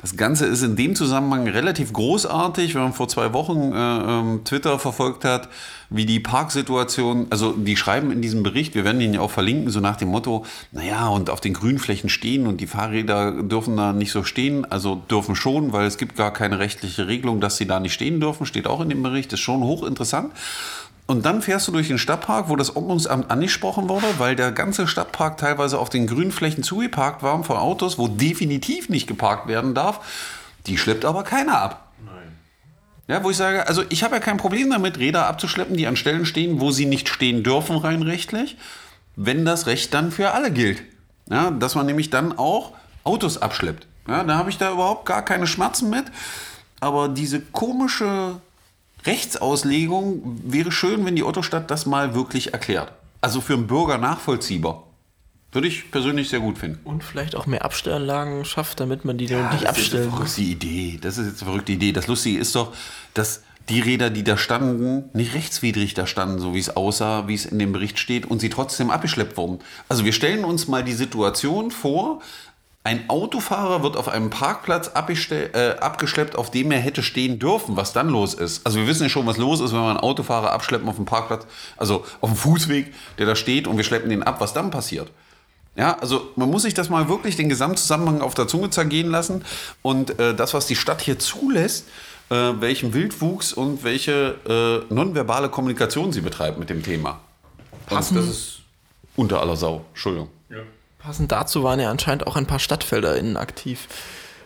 Das 0.00 0.16
Ganze 0.16 0.46
ist 0.46 0.62
in 0.62 0.76
dem 0.76 0.94
Zusammenhang 0.94 1.48
relativ 1.48 1.92
großartig, 1.92 2.74
wenn 2.74 2.82
man 2.82 2.92
vor 2.92 3.08
zwei 3.08 3.32
Wochen 3.32 3.72
äh, 3.72 3.76
ähm, 3.76 4.44
Twitter 4.44 4.78
verfolgt 4.78 5.24
hat, 5.24 5.48
wie 5.88 6.04
die 6.04 6.20
Parksituation, 6.20 7.28
also 7.30 7.52
die 7.52 7.76
schreiben 7.76 8.10
in 8.10 8.20
diesem 8.20 8.42
Bericht, 8.42 8.74
wir 8.74 8.84
werden 8.84 9.00
ihn 9.00 9.14
ja 9.14 9.20
auch 9.20 9.30
verlinken, 9.30 9.70
so 9.70 9.80
nach 9.80 9.96
dem 9.96 10.08
Motto, 10.08 10.44
naja, 10.72 11.08
und 11.08 11.30
auf 11.30 11.40
den 11.40 11.54
Grünflächen 11.54 12.10
stehen 12.10 12.46
und 12.46 12.60
die 12.60 12.66
Fahrräder 12.66 13.42
dürfen 13.42 13.76
da 13.76 13.92
nicht 13.92 14.10
so 14.10 14.22
stehen, 14.22 14.70
also 14.70 14.96
dürfen 15.10 15.34
schon, 15.34 15.72
weil 15.72 15.86
es 15.86 15.96
gibt 15.96 16.16
gar 16.16 16.32
keine 16.32 16.58
rechtliche 16.58 17.06
Regelung, 17.06 17.40
dass 17.40 17.56
sie 17.56 17.66
da 17.66 17.80
nicht 17.80 17.94
stehen 17.94 18.20
dürfen, 18.20 18.46
steht 18.46 18.66
auch 18.66 18.80
in 18.80 18.90
dem 18.90 19.02
Bericht, 19.02 19.32
ist 19.32 19.40
schon 19.40 19.62
hochinteressant. 19.62 20.32
Und 21.06 21.24
dann 21.24 21.40
fährst 21.40 21.68
du 21.68 21.72
durch 21.72 21.86
den 21.86 21.98
Stadtpark, 21.98 22.48
wo 22.48 22.56
das 22.56 22.74
Ordnungsamt 22.74 23.30
angesprochen 23.30 23.88
wurde, 23.88 24.06
weil 24.18 24.34
der 24.34 24.50
ganze 24.50 24.88
Stadtpark 24.88 25.36
teilweise 25.36 25.78
auf 25.78 25.88
den 25.88 26.08
Grünflächen 26.08 26.64
zugeparkt 26.64 27.22
war 27.22 27.42
von 27.44 27.56
Autos, 27.56 27.96
wo 27.96 28.08
definitiv 28.08 28.88
nicht 28.88 29.06
geparkt 29.06 29.46
werden 29.46 29.74
darf. 29.74 30.00
Die 30.66 30.76
schleppt 30.76 31.04
aber 31.04 31.22
keiner 31.22 31.60
ab. 31.60 31.92
Nein. 32.04 32.36
Ja, 33.06 33.22
wo 33.22 33.30
ich 33.30 33.36
sage, 33.36 33.68
also 33.68 33.84
ich 33.88 34.02
habe 34.02 34.16
ja 34.16 34.20
kein 34.20 34.36
Problem 34.36 34.68
damit, 34.68 34.98
Räder 34.98 35.28
abzuschleppen, 35.28 35.76
die 35.76 35.86
an 35.86 35.96
Stellen 35.96 36.26
stehen, 36.26 36.60
wo 36.60 36.72
sie 36.72 36.86
nicht 36.86 37.08
stehen 37.08 37.44
dürfen, 37.44 37.76
rein 37.76 38.02
rechtlich, 38.02 38.56
wenn 39.14 39.44
das 39.44 39.66
Recht 39.66 39.94
dann 39.94 40.10
für 40.10 40.32
alle 40.32 40.50
gilt. 40.50 40.82
Ja, 41.30 41.52
dass 41.52 41.76
man 41.76 41.86
nämlich 41.86 42.10
dann 42.10 42.36
auch 42.36 42.72
Autos 43.04 43.38
abschleppt. 43.38 43.86
Ja, 44.08 44.24
da 44.24 44.36
habe 44.36 44.50
ich 44.50 44.58
da 44.58 44.72
überhaupt 44.72 45.06
gar 45.06 45.24
keine 45.24 45.46
Schmerzen 45.46 45.88
mit. 45.88 46.06
Aber 46.80 47.08
diese 47.08 47.40
komische 47.40 48.40
Rechtsauslegung 49.06 50.40
wäre 50.44 50.72
schön, 50.72 51.04
wenn 51.04 51.16
die 51.16 51.24
Ottostadt 51.24 51.70
das 51.70 51.86
mal 51.86 52.14
wirklich 52.14 52.52
erklärt. 52.52 52.92
Also 53.20 53.40
für 53.40 53.54
einen 53.54 53.66
Bürger 53.66 53.98
nachvollziehbar. 53.98 54.84
Würde 55.52 55.68
ich 55.68 55.90
persönlich 55.90 56.28
sehr 56.28 56.40
gut 56.40 56.58
finden. 56.58 56.80
Und 56.84 57.02
vielleicht 57.02 57.34
auch 57.34 57.46
mehr 57.46 57.64
Abstellanlagen 57.64 58.44
schafft, 58.44 58.80
damit 58.80 59.04
man 59.04 59.16
die 59.16 59.26
ja, 59.26 59.52
nicht 59.52 59.66
abstellen 59.66 60.10
muss. 60.10 60.18
Das 60.18 60.38
ist 60.38 60.40
eine 60.40 60.50
verrückte 60.50 60.66
Idee. 60.66 60.98
Das 61.00 61.18
ist 61.18 61.26
jetzt 61.26 61.42
eine 61.42 61.50
verrückte 61.50 61.72
Idee. 61.72 61.92
Das 61.92 62.06
Lustige 62.08 62.38
ist 62.38 62.54
doch, 62.54 62.74
dass 63.14 63.42
die 63.68 63.80
Räder, 63.80 64.10
die 64.10 64.22
da 64.22 64.36
standen, 64.36 65.08
nicht 65.12 65.34
rechtswidrig 65.34 65.94
da 65.94 66.06
standen, 66.06 66.38
so 66.38 66.54
wie 66.54 66.58
es 66.58 66.76
aussah, 66.76 67.26
wie 67.26 67.34
es 67.34 67.46
in 67.46 67.58
dem 67.58 67.72
Bericht 67.72 67.98
steht, 67.98 68.26
und 68.26 68.40
sie 68.40 68.50
trotzdem 68.50 68.90
abgeschleppt 68.90 69.36
wurden. 69.36 69.60
Also 69.88 70.04
wir 70.04 70.12
stellen 70.12 70.44
uns 70.44 70.68
mal 70.68 70.84
die 70.84 70.92
Situation 70.92 71.70
vor, 71.70 72.20
ein 72.86 73.10
Autofahrer 73.10 73.82
wird 73.82 73.96
auf 73.96 74.06
einem 74.06 74.30
Parkplatz 74.30 74.92
äh, 74.94 75.70
abgeschleppt, 75.80 76.36
auf 76.36 76.52
dem 76.52 76.70
er 76.70 76.78
hätte 76.78 77.02
stehen 77.02 77.40
dürfen. 77.40 77.76
Was 77.76 77.92
dann 77.92 78.08
los 78.08 78.32
ist? 78.32 78.64
Also 78.64 78.78
wir 78.78 78.86
wissen 78.86 79.02
ja 79.02 79.08
schon, 79.08 79.26
was 79.26 79.38
los 79.38 79.60
ist, 79.60 79.72
wenn 79.72 79.80
wir 79.80 79.88
einen 79.88 79.98
Autofahrer 79.98 80.52
abschleppen 80.52 80.88
auf 80.88 80.94
dem 80.94 81.04
Parkplatz, 81.04 81.48
also 81.76 82.04
auf 82.20 82.30
dem 82.30 82.36
Fußweg, 82.36 82.94
der 83.18 83.26
da 83.26 83.34
steht 83.34 83.66
und 83.66 83.76
wir 83.76 83.82
schleppen 83.82 84.08
den 84.08 84.22
ab, 84.22 84.40
was 84.40 84.52
dann 84.52 84.70
passiert. 84.70 85.10
Ja, 85.74 85.98
also 85.98 86.30
man 86.36 86.48
muss 86.48 86.62
sich 86.62 86.74
das 86.74 86.88
mal 86.88 87.08
wirklich 87.08 87.34
den 87.34 87.48
Gesamtzusammenhang 87.48 88.20
auf 88.20 88.34
der 88.34 88.46
Zunge 88.46 88.70
zergehen 88.70 89.10
lassen 89.10 89.44
und 89.82 90.20
äh, 90.20 90.32
das, 90.32 90.54
was 90.54 90.66
die 90.66 90.76
Stadt 90.76 91.02
hier 91.02 91.18
zulässt, 91.18 91.88
äh, 92.30 92.34
welchen 92.60 92.94
Wildwuchs 92.94 93.52
und 93.52 93.82
welche 93.82 94.84
äh, 94.88 94.94
nonverbale 94.94 95.48
Kommunikation 95.48 96.12
sie 96.12 96.20
betreibt 96.20 96.60
mit 96.60 96.70
dem 96.70 96.84
Thema. 96.84 97.18
Passen. 97.86 98.18
Und 98.18 98.28
das 98.28 98.36
ist 98.36 98.60
unter 99.16 99.40
aller 99.40 99.56
Sau. 99.56 99.84
Entschuldigung. 99.92 100.28
Ja. 100.50 100.58
Passend 101.06 101.30
dazu 101.30 101.62
waren 101.62 101.78
ja 101.78 101.88
anscheinend 101.88 102.26
auch 102.26 102.34
ein 102.34 102.46
paar 102.46 102.58
StadtfelderInnen 102.58 103.36
aktiv, 103.36 103.86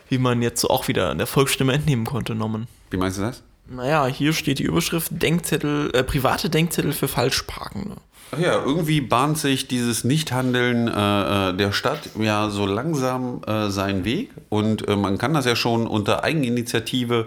wie 0.09 0.19
man 0.19 0.43
jetzt 0.43 0.61
so 0.61 0.69
auch 0.69 0.87
wieder 0.87 1.11
in 1.11 1.17
der 1.17 1.25
Volksstimme 1.25 1.73
entnehmen 1.73 2.05
konnte, 2.05 2.35
Norman. 2.35 2.67
Wie 2.91 2.97
meinst 2.97 3.17
du 3.17 3.23
das? 3.23 3.41
Naja, 3.67 4.05
hier 4.05 4.31
steht 4.31 4.59
die 4.59 4.63
Überschrift 4.63 5.09
Denkzettel, 5.11 5.89
äh, 5.95 6.03
private 6.03 6.51
Denkzettel 6.51 6.93
für 6.93 7.07
Falschparkende. 7.07 7.95
Ach 8.31 8.37
ja, 8.37 8.63
irgendwie 8.63 9.01
bahnt 9.01 9.39
sich 9.39 9.69
dieses 9.69 10.03
Nichthandeln 10.03 10.87
äh, 10.87 11.49
äh, 11.49 11.57
der 11.57 11.71
Stadt 11.71 12.11
ja 12.19 12.51
so 12.51 12.67
langsam 12.67 13.41
äh, 13.47 13.71
seinen 13.71 14.05
Weg 14.05 14.29
und 14.49 14.87
äh, 14.87 14.95
man 14.95 15.17
kann 15.17 15.33
das 15.33 15.45
ja 15.45 15.55
schon 15.55 15.87
unter 15.87 16.23
Eigeninitiative 16.23 17.25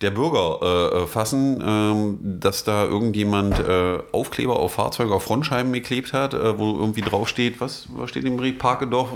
der 0.00 0.10
Bürger 0.10 0.58
äh, 0.62 1.02
äh, 1.02 1.06
fassen, 1.06 1.62
ähm, 1.64 2.18
dass 2.40 2.64
da 2.64 2.84
irgendjemand 2.84 3.58
äh, 3.58 3.98
Aufkleber 4.12 4.58
auf 4.58 4.74
Fahrzeuge, 4.74 5.14
auf 5.14 5.22
Frontscheiben 5.22 5.72
geklebt 5.72 6.12
hat, 6.12 6.34
äh, 6.34 6.58
wo 6.58 6.72
irgendwie 6.78 7.00
draufsteht, 7.00 7.60
was, 7.60 7.86
was 7.94 8.10
steht 8.10 8.24
im 8.24 8.36
Brief? 8.36 8.58
Parke 8.58 8.86
doch, 8.86 9.08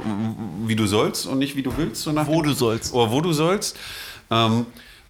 wie 0.66 0.76
du 0.76 0.86
sollst 0.86 1.26
und 1.26 1.38
nicht 1.38 1.56
wie 1.56 1.62
du 1.62 1.76
willst. 1.76 2.02
So 2.02 2.14
wo 2.26 2.42
du 2.42 2.52
sollst. 2.52 2.94
Oder 2.94 3.12
wo 3.12 3.20
du 3.20 3.32
sollst. 3.32 3.76
Ähm, 4.30 4.66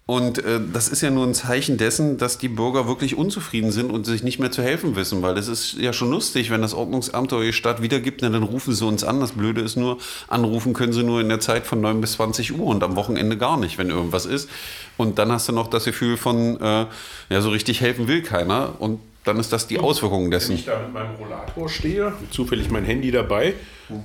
Und 0.07 0.39
äh, 0.39 0.59
das 0.73 0.89
ist 0.89 1.01
ja 1.01 1.09
nur 1.09 1.25
ein 1.25 1.33
Zeichen 1.33 1.77
dessen, 1.77 2.17
dass 2.17 2.37
die 2.37 2.49
Bürger 2.49 2.87
wirklich 2.87 3.15
unzufrieden 3.15 3.71
sind 3.71 3.91
und 3.91 4.05
sich 4.05 4.23
nicht 4.23 4.39
mehr 4.39 4.51
zu 4.51 4.61
helfen 4.61 4.95
wissen, 4.95 5.21
weil 5.21 5.35
das 5.35 5.47
ist 5.47 5.73
ja 5.73 5.93
schon 5.93 6.09
lustig, 6.09 6.49
wenn 6.49 6.61
das 6.61 6.73
Ordnungsamt 6.73 7.31
die 7.31 7.53
Stadt 7.53 7.81
wiedergibt, 7.81 8.21
dann 8.23 8.35
rufen 8.43 8.73
sie 8.73 8.85
uns 8.85 9.03
an. 9.03 9.19
Das 9.19 9.33
Blöde 9.33 9.61
ist 9.61 9.77
nur, 9.77 9.99
anrufen 10.27 10.73
können 10.73 10.91
sie 10.91 11.03
nur 11.03 11.21
in 11.21 11.29
der 11.29 11.39
Zeit 11.39 11.65
von 11.65 11.79
9 11.81 12.01
bis 12.01 12.13
20 12.13 12.57
Uhr 12.57 12.65
und 12.65 12.83
am 12.83 12.95
Wochenende 12.95 13.37
gar 13.37 13.57
nicht, 13.57 13.77
wenn 13.77 13.89
irgendwas 13.89 14.25
ist. 14.25 14.49
Und 14.97 15.17
dann 15.17 15.31
hast 15.31 15.47
du 15.47 15.53
noch 15.53 15.67
das 15.67 15.85
Gefühl 15.85 16.17
von, 16.17 16.59
äh, 16.59 16.87
ja, 17.29 17.41
so 17.41 17.49
richtig 17.49 17.79
helfen 17.79 18.07
will 18.07 18.21
keiner. 18.21 18.73
Und 18.79 18.99
dann 19.23 19.39
ist 19.39 19.53
das 19.53 19.67
die 19.67 19.79
Auswirkung 19.79 20.31
dessen. 20.31 20.49
Wenn 20.49 20.57
ich 20.57 20.65
da 20.65 20.79
mit 20.79 20.93
meinem 20.93 21.15
Rollator 21.15 21.69
stehe, 21.69 22.13
zufällig 22.31 22.71
mein 22.71 22.85
Handy 22.85 23.11
dabei, 23.11 23.53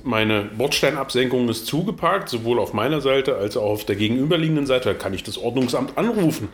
meine 0.03 0.43
Bordsteinabsenkung 0.43 1.49
ist 1.49 1.65
zugeparkt, 1.65 2.29
sowohl 2.29 2.59
auf 2.59 2.73
meiner 2.73 3.01
Seite 3.01 3.35
als 3.35 3.57
auch 3.57 3.71
auf 3.71 3.85
der 3.85 3.95
gegenüberliegenden 3.95 4.67
Seite, 4.67 4.89
da 4.89 4.93
kann 4.93 5.13
ich 5.13 5.23
das 5.23 5.37
Ordnungsamt 5.37 5.97
anrufen. 5.97 6.49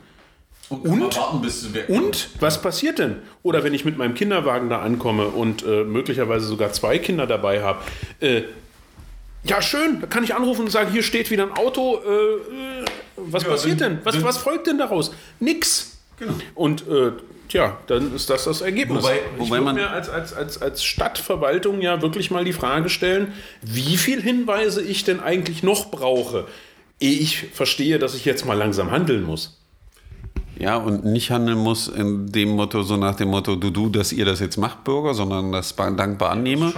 Und, 0.69 1.15
warten, 1.15 1.93
und 1.93 2.29
was 2.39 2.61
passiert 2.61 2.97
denn? 2.97 3.17
Oder 3.43 3.63
wenn 3.63 3.73
ich 3.73 3.85
mit 3.85 3.97
meinem 3.97 4.15
Kinderwagen 4.15 4.69
da 4.69 4.79
ankomme 4.81 5.27
und 5.27 5.63
äh, 5.63 5.83
möglicherweise 5.83 6.45
sogar 6.45 6.71
zwei 6.71 6.97
Kinder 6.99 7.27
dabei 7.27 7.61
habe, 7.61 7.79
äh, 8.21 8.43
ja 9.43 9.61
schön, 9.61 9.99
da 9.99 10.07
kann 10.07 10.23
ich 10.23 10.33
anrufen 10.33 10.61
und 10.61 10.71
sagen, 10.71 10.89
hier 10.91 11.03
steht 11.03 11.29
wieder 11.29 11.43
ein 11.43 11.51
Auto, 11.51 11.99
äh, 12.05 12.09
äh 12.09 12.85
was 13.17 13.43
ja, 13.43 13.49
passiert 13.49 13.81
denn? 13.81 13.99
Was, 14.03 14.23
was 14.23 14.37
folgt 14.37 14.67
denn 14.67 14.77
daraus? 14.77 15.13
Nix. 15.39 15.97
Genau. 16.17 16.33
Und 16.55 16.87
äh, 16.87 17.11
tja, 17.47 17.77
dann 17.87 18.15
ist 18.15 18.29
das 18.29 18.45
das 18.45 18.61
Ergebnis. 18.61 19.03
Wobei, 19.03 19.19
wobei 19.37 19.57
ich 19.57 19.63
man 19.63 19.75
mir 19.75 19.89
als, 19.89 20.09
als, 20.09 20.33
als, 20.33 20.61
als 20.61 20.83
Stadtverwaltung 20.83 21.81
ja 21.81 22.01
wirklich 22.01 22.31
mal 22.31 22.43
die 22.43 22.53
Frage 22.53 22.89
stellen, 22.89 23.33
wie 23.61 23.97
viel 23.97 24.21
Hinweise 24.21 24.81
ich 24.81 25.03
denn 25.03 25.19
eigentlich 25.19 25.63
noch 25.63 25.91
brauche, 25.91 26.47
ehe 26.99 27.19
ich 27.19 27.47
verstehe, 27.53 27.99
dass 27.99 28.15
ich 28.15 28.25
jetzt 28.25 28.45
mal 28.45 28.57
langsam 28.57 28.91
handeln 28.91 29.23
muss. 29.23 29.57
Ja, 30.59 30.77
und 30.77 31.03
nicht 31.03 31.31
handeln 31.31 31.57
muss 31.57 31.87
in 31.87 32.31
dem 32.31 32.49
Motto, 32.49 32.83
so 32.83 32.95
nach 32.95 33.15
dem 33.15 33.29
Motto, 33.29 33.55
du, 33.55 33.71
du, 33.71 33.89
dass 33.89 34.13
ihr 34.13 34.25
das 34.25 34.39
jetzt 34.39 34.57
macht, 34.57 34.83
Bürger, 34.83 35.13
sondern 35.13 35.51
das 35.51 35.75
dankbar 35.75 36.31
annehme. 36.31 36.73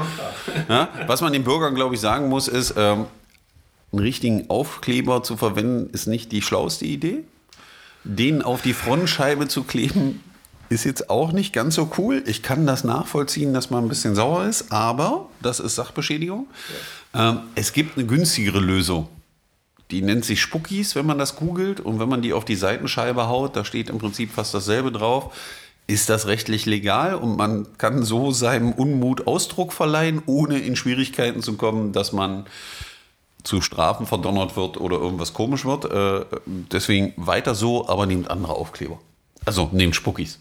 Ja, 0.69 0.89
was 1.07 1.21
man 1.21 1.33
den 1.33 1.43
Bürgern, 1.43 1.75
glaube 1.75 1.95
ich, 1.95 2.01
sagen 2.01 2.29
muss, 2.29 2.47
ist, 2.47 2.75
ähm, 2.77 3.05
einen 3.91 4.01
richtigen 4.01 4.49
Aufkleber 4.49 5.23
zu 5.23 5.37
verwenden, 5.37 5.89
ist 5.93 6.07
nicht 6.07 6.31
die 6.31 6.41
schlauste 6.41 6.85
Idee. 6.85 7.23
Den 8.03 8.41
auf 8.41 8.61
die 8.61 8.73
Frontscheibe 8.73 9.47
zu 9.47 9.63
kleben, 9.63 10.21
ist 10.69 10.83
jetzt 10.83 11.09
auch 11.09 11.31
nicht 11.31 11.53
ganz 11.53 11.75
so 11.75 11.91
cool. 11.97 12.23
Ich 12.25 12.41
kann 12.43 12.65
das 12.65 12.83
nachvollziehen, 12.83 13.53
dass 13.53 13.69
man 13.69 13.85
ein 13.85 13.89
bisschen 13.89 14.15
sauer 14.15 14.45
ist, 14.45 14.71
aber 14.71 15.29
das 15.41 15.59
ist 15.59 15.75
Sachbeschädigung. 15.75 16.47
Ja. 17.13 17.31
Ähm, 17.31 17.39
es 17.55 17.73
gibt 17.73 17.97
eine 17.97 18.05
günstigere 18.05 18.59
Lösung. 18.59 19.07
Die 19.91 20.01
nennt 20.01 20.25
sich 20.25 20.41
Spuckis, 20.41 20.95
wenn 20.95 21.05
man 21.05 21.17
das 21.17 21.35
googelt. 21.35 21.79
Und 21.79 21.99
wenn 21.99 22.09
man 22.09 22.21
die 22.21 22.33
auf 22.33 22.45
die 22.45 22.55
Seitenscheibe 22.55 23.27
haut, 23.27 23.55
da 23.55 23.63
steht 23.63 23.89
im 23.89 23.99
Prinzip 23.99 24.31
fast 24.31 24.53
dasselbe 24.53 24.91
drauf. 24.91 25.35
Ist 25.87 26.09
das 26.09 26.25
rechtlich 26.25 26.65
legal 26.65 27.13
und 27.13 27.37
man 27.37 27.67
kann 27.77 28.01
so 28.01 28.31
seinem 28.31 28.71
Unmut 28.71 29.27
Ausdruck 29.27 29.71
verleihen, 29.71 30.23
ohne 30.25 30.57
in 30.57 30.75
Schwierigkeiten 30.75 31.43
zu 31.43 31.57
kommen, 31.57 31.93
dass 31.93 32.11
man 32.11 32.47
zu 33.43 33.61
Strafen 33.61 34.07
verdonnert 34.07 34.57
wird 34.57 34.77
oder 34.77 34.97
irgendwas 34.97 35.33
komisch 35.33 35.63
wird. 35.63 35.85
Äh, 35.85 36.25
deswegen 36.47 37.13
weiter 37.17 37.53
so, 37.53 37.87
aber 37.87 38.07
nehmt 38.07 38.31
andere 38.31 38.53
Aufkleber. 38.53 38.97
Also 39.45 39.69
nehmt 39.71 39.95
Spuckis. 39.95 40.39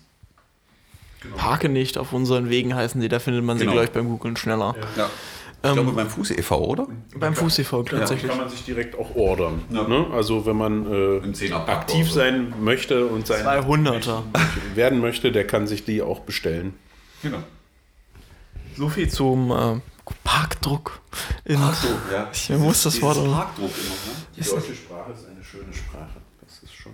Genau. 1.24 1.36
Parke 1.36 1.68
nicht 1.68 1.98
auf 1.98 2.12
unseren 2.12 2.50
Wegen 2.50 2.74
heißen 2.74 3.00
die, 3.00 3.08
da 3.08 3.18
findet 3.18 3.44
man 3.44 3.58
sie 3.58 3.64
genau. 3.64 3.76
gleich 3.76 3.90
beim 3.90 4.08
Googlen 4.08 4.36
schneller. 4.36 4.74
Ja. 4.96 5.10
Ich 5.62 5.70
ähm, 5.70 5.76
glaube 5.76 5.92
beim 5.92 6.10
Fuß 6.10 6.30
e.V., 6.32 6.62
oder? 6.62 6.86
Beim 7.16 7.34
Fuß 7.34 7.58
e.V. 7.60 7.84
tatsächlich. 7.84 8.24
Ja, 8.24 8.28
kann 8.28 8.38
man 8.38 8.50
sich 8.50 8.64
direkt 8.64 8.98
auch 8.98 9.16
ordern. 9.16 9.62
Ja. 9.70 9.88
Ne? 9.88 10.06
Also 10.12 10.44
wenn 10.44 10.56
man 10.56 10.84
äh, 10.92 11.52
aktiv 11.52 12.12
sein 12.12 12.52
möchte 12.60 13.06
und 13.06 13.26
sein 13.26 13.46
200er 13.46 14.24
werden 14.74 15.00
möchte, 15.00 15.32
der 15.32 15.46
kann 15.46 15.66
sich 15.66 15.86
die 15.86 16.02
auch 16.02 16.20
bestellen. 16.20 16.74
Genau. 17.22 17.38
So 18.76 18.90
viel 18.90 19.08
zum 19.08 19.50
äh, 19.50 19.80
Parkdruck. 20.22 21.00
In, 21.46 21.58
Parkdruck, 21.58 22.00
ja. 22.12 22.28
Ich 22.32 22.50
muss 22.50 22.82
das 22.82 23.00
Wort. 23.00 23.16
Parkdruck 23.16 23.70
immer, 23.70 23.94
ne? 23.94 24.26
Die 24.36 24.42
deutsche 24.42 24.74
Sprache 24.74 25.12
ist 25.12 25.26
eine 25.26 25.42
schöne 25.42 25.72
Sprache. 25.72 26.20
Das 26.42 26.62
ist 26.62 26.74
schon. 26.74 26.92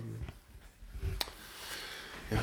Ja. 2.29 2.37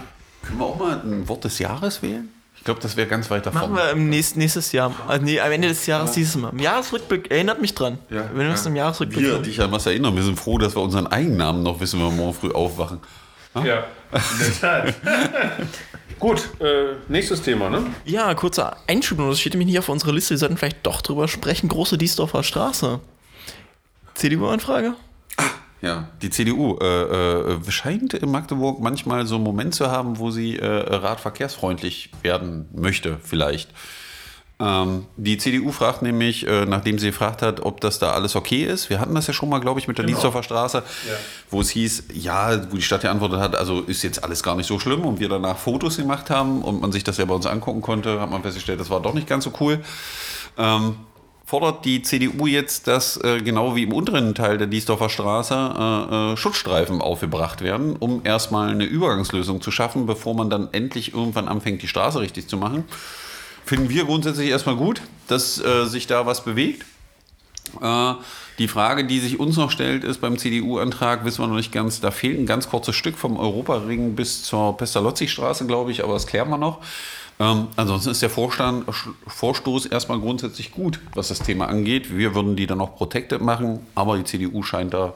Können 0.48 0.60
wir 0.60 0.64
auch 0.64 0.78
mal 0.78 0.98
ein 1.04 1.28
Wort 1.28 1.44
des 1.44 1.58
Jahres 1.58 2.00
wählen? 2.00 2.30
Ich 2.56 2.64
glaube, 2.64 2.80
das 2.80 2.96
wäre 2.96 3.06
ganz 3.06 3.30
weit 3.30 3.44
davon. 3.44 3.60
Machen 3.60 3.76
wir 3.76 3.90
im 3.90 4.08
nächsten, 4.08 4.38
nächstes 4.38 4.72
Jahr. 4.72 4.94
Also 5.06 5.22
nee, 5.24 5.38
am 5.38 5.52
Ende 5.52 5.68
des 5.68 5.84
Jahres 5.86 6.12
dieses 6.12 6.36
Mal. 6.36 6.50
Im 6.50 6.58
Jahresrückblick 6.58 7.30
erinnert 7.30 7.60
mich 7.60 7.74
dran. 7.74 7.98
Ja, 8.08 8.30
wenn 8.32 8.46
wir 8.46 8.50
uns 8.50 8.64
im 8.64 8.74
Jahresrückblick. 8.74 9.24
Wir 9.24 9.38
dich 9.38 9.60
an 9.60 9.70
was 9.70 9.84
erinnern. 9.84 10.16
Wir 10.16 10.22
sind 10.22 10.40
froh, 10.40 10.56
dass 10.56 10.74
wir 10.74 10.80
unseren 10.80 11.06
Eigennamen 11.06 11.62
noch 11.62 11.80
wissen, 11.80 12.00
wenn 12.00 12.06
wir 12.06 12.12
morgen 12.12 12.34
früh 12.34 12.50
aufwachen. 12.50 12.98
Ha? 13.54 13.64
Ja, 13.64 13.84
in 14.12 14.38
der 14.38 14.60
Tat. 14.60 14.94
Gut, 16.18 16.48
äh, 16.60 16.94
nächstes 17.08 17.42
Thema, 17.42 17.68
ne? 17.68 17.82
Ja, 18.06 18.34
kurzer 18.34 18.78
Einschub, 18.86 19.18
das 19.18 19.38
steht 19.38 19.52
nämlich 19.52 19.68
nicht 19.68 19.78
auf 19.78 19.88
unserer 19.88 20.12
Liste. 20.12 20.30
Wir 20.30 20.38
sollten 20.38 20.56
vielleicht 20.56 20.84
doch 20.84 21.02
drüber 21.02 21.28
sprechen. 21.28 21.68
Große 21.68 21.98
Diesdorfer 21.98 22.42
Straße. 22.42 23.00
CDU-Anfrage? 24.14 24.94
Ja, 25.80 26.08
die 26.22 26.30
CDU 26.30 26.76
äh, 26.80 27.52
äh, 27.54 27.70
scheint 27.70 28.14
in 28.14 28.30
Magdeburg 28.30 28.80
manchmal 28.80 29.26
so 29.26 29.36
einen 29.36 29.44
Moment 29.44 29.74
zu 29.74 29.90
haben, 29.90 30.18
wo 30.18 30.30
sie 30.30 30.56
äh, 30.56 30.66
radverkehrsfreundlich 30.66 32.10
werden 32.22 32.68
möchte, 32.72 33.18
vielleicht. 33.22 33.70
Ähm, 34.60 35.06
die 35.16 35.38
CDU 35.38 35.70
fragt 35.70 36.02
nämlich, 36.02 36.44
äh, 36.46 36.66
nachdem 36.66 36.98
sie 36.98 37.06
gefragt 37.06 37.42
hat, 37.42 37.60
ob 37.60 37.80
das 37.80 38.00
da 38.00 38.12
alles 38.12 38.34
okay 38.34 38.64
ist. 38.64 38.90
Wir 38.90 38.98
hatten 38.98 39.14
das 39.14 39.28
ja 39.28 39.32
schon 39.32 39.48
mal, 39.48 39.60
glaube 39.60 39.78
ich, 39.78 39.86
mit 39.86 39.98
der 39.98 40.04
genau. 40.04 40.16
Niesdorfer 40.16 40.42
Straße, 40.42 40.78
ja. 40.78 41.14
wo 41.48 41.60
es 41.60 41.70
hieß, 41.70 42.04
ja, 42.14 42.60
wo 42.70 42.74
die 42.74 42.82
Stadt 42.82 43.02
geantwortet 43.02 43.38
hat, 43.38 43.54
also 43.54 43.82
ist 43.82 44.02
jetzt 44.02 44.24
alles 44.24 44.42
gar 44.42 44.56
nicht 44.56 44.66
so 44.66 44.80
schlimm 44.80 45.02
und 45.02 45.20
wir 45.20 45.28
danach 45.28 45.58
Fotos 45.58 45.96
gemacht 45.96 46.28
haben 46.28 46.62
und 46.62 46.80
man 46.80 46.90
sich 46.90 47.04
das 47.04 47.18
ja 47.18 47.24
bei 47.24 47.34
uns 47.34 47.46
angucken 47.46 47.82
konnte, 47.82 48.20
hat 48.20 48.30
man 48.30 48.42
festgestellt, 48.42 48.80
das 48.80 48.90
war 48.90 49.00
doch 49.00 49.14
nicht 49.14 49.28
ganz 49.28 49.44
so 49.44 49.52
cool. 49.60 49.80
Ähm, 50.56 50.96
fordert 51.48 51.86
die 51.86 52.02
CDU 52.02 52.46
jetzt, 52.46 52.88
dass 52.88 53.16
äh, 53.24 53.40
genau 53.40 53.74
wie 53.74 53.84
im 53.84 53.94
unteren 53.94 54.34
Teil 54.34 54.58
der 54.58 54.66
Diesdorfer 54.66 55.08
Straße 55.08 55.54
äh, 55.54 56.32
äh, 56.32 56.36
Schutzstreifen 56.36 57.00
aufgebracht 57.00 57.62
werden, 57.62 57.96
um 57.96 58.20
erstmal 58.22 58.68
eine 58.68 58.84
Übergangslösung 58.84 59.62
zu 59.62 59.70
schaffen, 59.70 60.04
bevor 60.04 60.34
man 60.34 60.50
dann 60.50 60.68
endlich 60.72 61.14
irgendwann 61.14 61.48
anfängt, 61.48 61.80
die 61.80 61.88
Straße 61.88 62.20
richtig 62.20 62.48
zu 62.48 62.58
machen. 62.58 62.84
Finden 63.64 63.88
wir 63.88 64.04
grundsätzlich 64.04 64.50
erstmal 64.50 64.76
gut, 64.76 65.00
dass 65.26 65.58
äh, 65.58 65.86
sich 65.86 66.06
da 66.06 66.26
was 66.26 66.44
bewegt. 66.44 66.84
Äh, 67.80 68.12
die 68.58 68.68
Frage, 68.68 69.06
die 69.06 69.18
sich 69.18 69.40
uns 69.40 69.56
noch 69.56 69.70
stellt, 69.70 70.04
ist 70.04 70.20
beim 70.20 70.36
CDU-Antrag, 70.36 71.24
wissen 71.24 71.42
wir 71.42 71.48
noch 71.48 71.56
nicht 71.56 71.72
ganz, 71.72 72.02
da 72.02 72.10
fehlt 72.10 72.38
ein 72.38 72.44
ganz 72.44 72.68
kurzes 72.68 72.94
Stück 72.94 73.16
vom 73.16 73.38
Europaring 73.38 74.16
bis 74.16 74.42
zur 74.42 74.76
Pestalozzi-Straße, 74.76 75.66
glaube 75.66 75.92
ich, 75.92 76.04
aber 76.04 76.12
das 76.12 76.26
klären 76.26 76.50
wir 76.50 76.58
noch. 76.58 76.80
Ähm, 77.40 77.68
ansonsten 77.76 78.10
ist 78.10 78.22
der 78.22 78.30
Vorstand, 78.30 78.84
Vorstoß 79.26 79.86
erstmal 79.86 80.18
grundsätzlich 80.18 80.72
gut, 80.72 81.00
was 81.14 81.28
das 81.28 81.38
Thema 81.38 81.68
angeht. 81.68 82.16
Wir 82.16 82.34
würden 82.34 82.56
die 82.56 82.66
dann 82.66 82.80
auch 82.80 82.96
protected 82.96 83.40
machen, 83.40 83.86
aber 83.94 84.16
die 84.16 84.24
CDU 84.24 84.62
scheint 84.62 84.94
da 84.94 85.14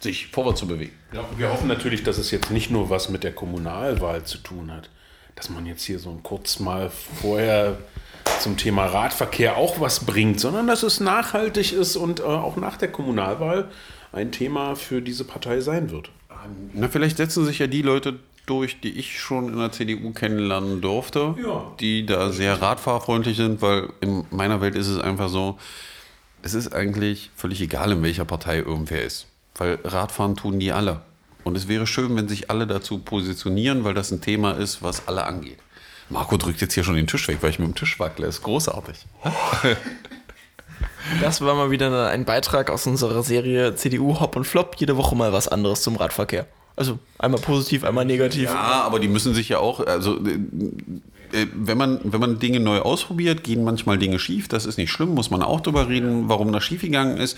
sich 0.00 0.28
vorwärts 0.28 0.60
zu 0.60 0.66
bewegen. 0.66 0.92
Ja, 1.12 1.24
wir 1.36 1.52
hoffen 1.52 1.68
natürlich, 1.68 2.02
dass 2.02 2.18
es 2.18 2.30
jetzt 2.30 2.50
nicht 2.50 2.70
nur 2.70 2.90
was 2.90 3.08
mit 3.08 3.24
der 3.24 3.32
Kommunalwahl 3.32 4.24
zu 4.24 4.38
tun 4.38 4.72
hat, 4.72 4.90
dass 5.34 5.50
man 5.50 5.66
jetzt 5.66 5.84
hier 5.84 5.98
so 5.98 6.18
kurz 6.22 6.58
mal 6.58 6.90
vorher 6.90 7.78
zum 8.40 8.56
Thema 8.56 8.86
Radverkehr 8.86 9.56
auch 9.56 9.80
was 9.80 10.04
bringt, 10.04 10.40
sondern 10.40 10.66
dass 10.66 10.82
es 10.82 11.00
nachhaltig 11.00 11.72
ist 11.72 11.96
und 11.96 12.20
äh, 12.20 12.22
auch 12.22 12.56
nach 12.56 12.76
der 12.76 12.90
Kommunalwahl 12.90 13.68
ein 14.12 14.32
Thema 14.32 14.76
für 14.76 15.02
diese 15.02 15.24
Partei 15.24 15.60
sein 15.60 15.90
wird. 15.90 16.10
Na, 16.72 16.88
vielleicht 16.88 17.18
setzen 17.18 17.44
sich 17.44 17.58
ja 17.58 17.66
die 17.66 17.82
Leute 17.82 18.18
durch, 18.50 18.80
die 18.80 18.98
ich 18.98 19.20
schon 19.20 19.48
in 19.52 19.58
der 19.58 19.72
CDU 19.72 20.12
kennenlernen 20.12 20.80
durfte, 20.80 21.36
ja. 21.42 21.72
die 21.78 22.04
da 22.04 22.30
sehr 22.30 22.60
radfahrfreundlich 22.60 23.36
sind, 23.36 23.62
weil 23.62 23.88
in 24.00 24.24
meiner 24.30 24.60
Welt 24.60 24.74
ist 24.74 24.88
es 24.88 24.98
einfach 24.98 25.28
so, 25.28 25.56
es 26.42 26.54
ist 26.54 26.74
eigentlich 26.74 27.30
völlig 27.36 27.60
egal, 27.60 27.92
in 27.92 28.02
welcher 28.02 28.24
Partei 28.24 28.58
irgendwer 28.58 29.02
ist. 29.02 29.26
Weil 29.54 29.78
Radfahren 29.84 30.36
tun 30.36 30.58
die 30.58 30.72
alle. 30.72 31.02
Und 31.44 31.56
es 31.56 31.68
wäre 31.68 31.86
schön, 31.86 32.16
wenn 32.16 32.28
sich 32.28 32.50
alle 32.50 32.66
dazu 32.66 32.98
positionieren, 32.98 33.84
weil 33.84 33.94
das 33.94 34.10
ein 34.10 34.20
Thema 34.20 34.52
ist, 34.52 34.82
was 34.82 35.06
alle 35.08 35.24
angeht. 35.24 35.58
Marco 36.08 36.36
drückt 36.36 36.60
jetzt 36.60 36.74
hier 36.74 36.82
schon 36.82 36.96
den 36.96 37.06
Tisch 37.06 37.28
weg, 37.28 37.38
weil 37.40 37.50
ich 37.50 37.58
mit 37.58 37.68
dem 37.68 37.74
Tisch 37.74 38.00
wackle. 38.00 38.26
Ist 38.26 38.42
großartig. 38.42 39.06
Das 41.20 41.40
war 41.40 41.54
mal 41.54 41.70
wieder 41.70 42.08
ein 42.08 42.24
Beitrag 42.24 42.70
aus 42.70 42.86
unserer 42.86 43.22
Serie 43.22 43.74
CDU 43.74 44.20
Hop 44.20 44.36
und 44.36 44.44
Flop. 44.44 44.76
Jede 44.78 44.96
Woche 44.96 45.16
mal 45.16 45.32
was 45.32 45.48
anderes 45.48 45.82
zum 45.82 45.96
Radverkehr. 45.96 46.46
Also 46.76 46.98
einmal 47.18 47.40
positiv, 47.40 47.84
einmal 47.84 48.04
negativ. 48.04 48.44
Ja, 48.44 48.82
aber 48.82 49.00
die 49.00 49.08
müssen 49.08 49.34
sich 49.34 49.48
ja 49.48 49.58
auch, 49.58 49.80
also 49.80 50.16
äh, 50.24 50.38
äh, 51.32 51.46
wenn 51.54 51.78
man, 51.78 52.00
wenn 52.04 52.20
man 52.20 52.38
Dinge 52.38 52.60
neu 52.60 52.80
ausprobiert, 52.80 53.44
gehen 53.44 53.64
manchmal 53.64 53.98
Dinge 53.98 54.18
schief. 54.18 54.48
Das 54.48 54.66
ist 54.66 54.78
nicht 54.78 54.90
schlimm, 54.90 55.14
muss 55.14 55.30
man 55.30 55.42
auch 55.42 55.60
drüber 55.60 55.88
reden, 55.88 56.28
warum 56.28 56.52
das 56.52 56.64
schiefgegangen 56.64 57.16
ist. 57.16 57.36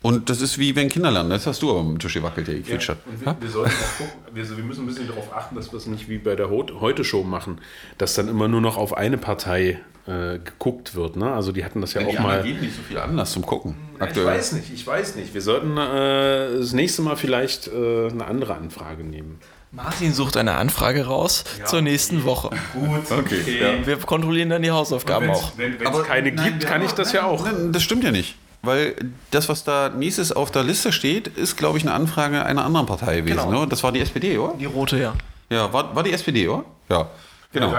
Und 0.00 0.30
das 0.30 0.40
ist 0.40 0.58
wie 0.58 0.76
wenn 0.76 0.88
Kinder 0.88 1.10
lernen. 1.10 1.30
Das 1.30 1.46
hast 1.46 1.60
du 1.60 1.70
aber 1.70 1.82
mit 1.82 2.00
Tisch 2.00 2.14
gewackelt, 2.14 2.46
der 2.46 2.58
ja, 2.58 2.64
wir, 2.64 3.36
wir, 3.40 3.50
sollten 3.50 3.72
auch 3.72 3.98
gucken, 3.98 4.20
wir, 4.32 4.56
wir, 4.56 4.64
müssen 4.64 4.82
ein 4.82 4.86
bisschen 4.86 5.08
darauf 5.08 5.34
achten, 5.34 5.56
dass 5.56 5.72
wir 5.72 5.78
es 5.78 5.86
nicht 5.86 6.08
wie 6.08 6.18
bei 6.18 6.36
der 6.36 6.50
Heute-Show 6.50 7.24
machen, 7.24 7.60
dass 7.98 8.14
dann 8.14 8.28
immer 8.28 8.46
nur 8.46 8.60
noch 8.60 8.76
auf 8.76 8.96
eine 8.96 9.18
Partei 9.18 9.80
äh, 10.06 10.38
geguckt 10.38 10.94
wird. 10.94 11.16
Ne? 11.16 11.32
Also 11.32 11.50
die 11.50 11.64
hatten 11.64 11.80
das 11.80 11.94
ja, 11.94 12.02
Die 12.02 12.16
auch 12.16 12.22
mal. 12.22 12.42
geben 12.44 12.60
nicht 12.60 12.76
so 12.76 12.82
viel 12.82 12.98
Anlass 12.98 13.32
zum 13.32 13.44
Gucken. 13.44 13.74
Ich 14.06 14.24
weiß 14.24 14.52
nicht, 14.52 14.72
ich 14.72 14.86
weiß 14.86 15.16
nicht. 15.16 15.34
Wir 15.34 15.42
sollten 15.42 15.76
äh, 15.76 16.58
das 16.58 16.72
nächste 16.72 17.02
Mal 17.02 17.16
vielleicht 17.16 17.68
äh, 17.68 18.08
eine 18.08 18.26
andere 18.26 18.54
Anfrage 18.54 19.04
nehmen. 19.04 19.40
Martin 19.70 20.14
sucht 20.14 20.36
eine 20.36 20.54
Anfrage 20.54 21.06
raus 21.06 21.44
zur 21.66 21.82
nächsten 21.82 22.24
Woche. 22.24 22.50
Gut, 22.72 23.10
Okay, 23.18 23.60
ja. 23.60 23.86
Wir 23.86 23.98
kontrollieren 23.98 24.48
dann 24.48 24.62
die 24.62 24.70
Hausaufgaben 24.70 25.28
auch. 25.30 25.52
Wenn 25.56 25.74
es 25.74 26.02
keine 26.04 26.32
gibt, 26.32 26.66
kann 26.66 26.82
ich 26.82 26.92
das 26.92 27.12
ja 27.12 27.24
auch. 27.24 27.44
Nein, 27.44 27.72
das 27.72 27.82
stimmt 27.82 28.04
ja 28.04 28.10
nicht. 28.10 28.36
Weil 28.62 28.94
das, 29.30 29.48
was 29.48 29.64
da 29.64 29.88
nächstes 29.90 30.32
auf 30.32 30.50
der 30.50 30.64
Liste 30.64 30.92
steht, 30.92 31.28
ist, 31.28 31.56
glaube 31.56 31.78
ich, 31.78 31.84
eine 31.84 31.92
Anfrage 31.92 32.44
einer 32.44 32.64
anderen 32.64 32.86
Partei 32.86 33.20
gewesen. 33.20 33.36
Genau. 33.36 33.60
Ne? 33.62 33.66
Das 33.68 33.82
war 33.84 33.92
die 33.92 34.00
SPD, 34.00 34.36
oder? 34.38 34.54
Die 34.58 34.64
rote, 34.64 34.98
ja. 34.98 35.14
Ja, 35.50 35.72
war, 35.72 35.94
war 35.94 36.02
die 36.02 36.12
SPD, 36.12 36.48
oder? 36.48 36.64
Ja. 36.88 37.08
Genau. 37.50 37.74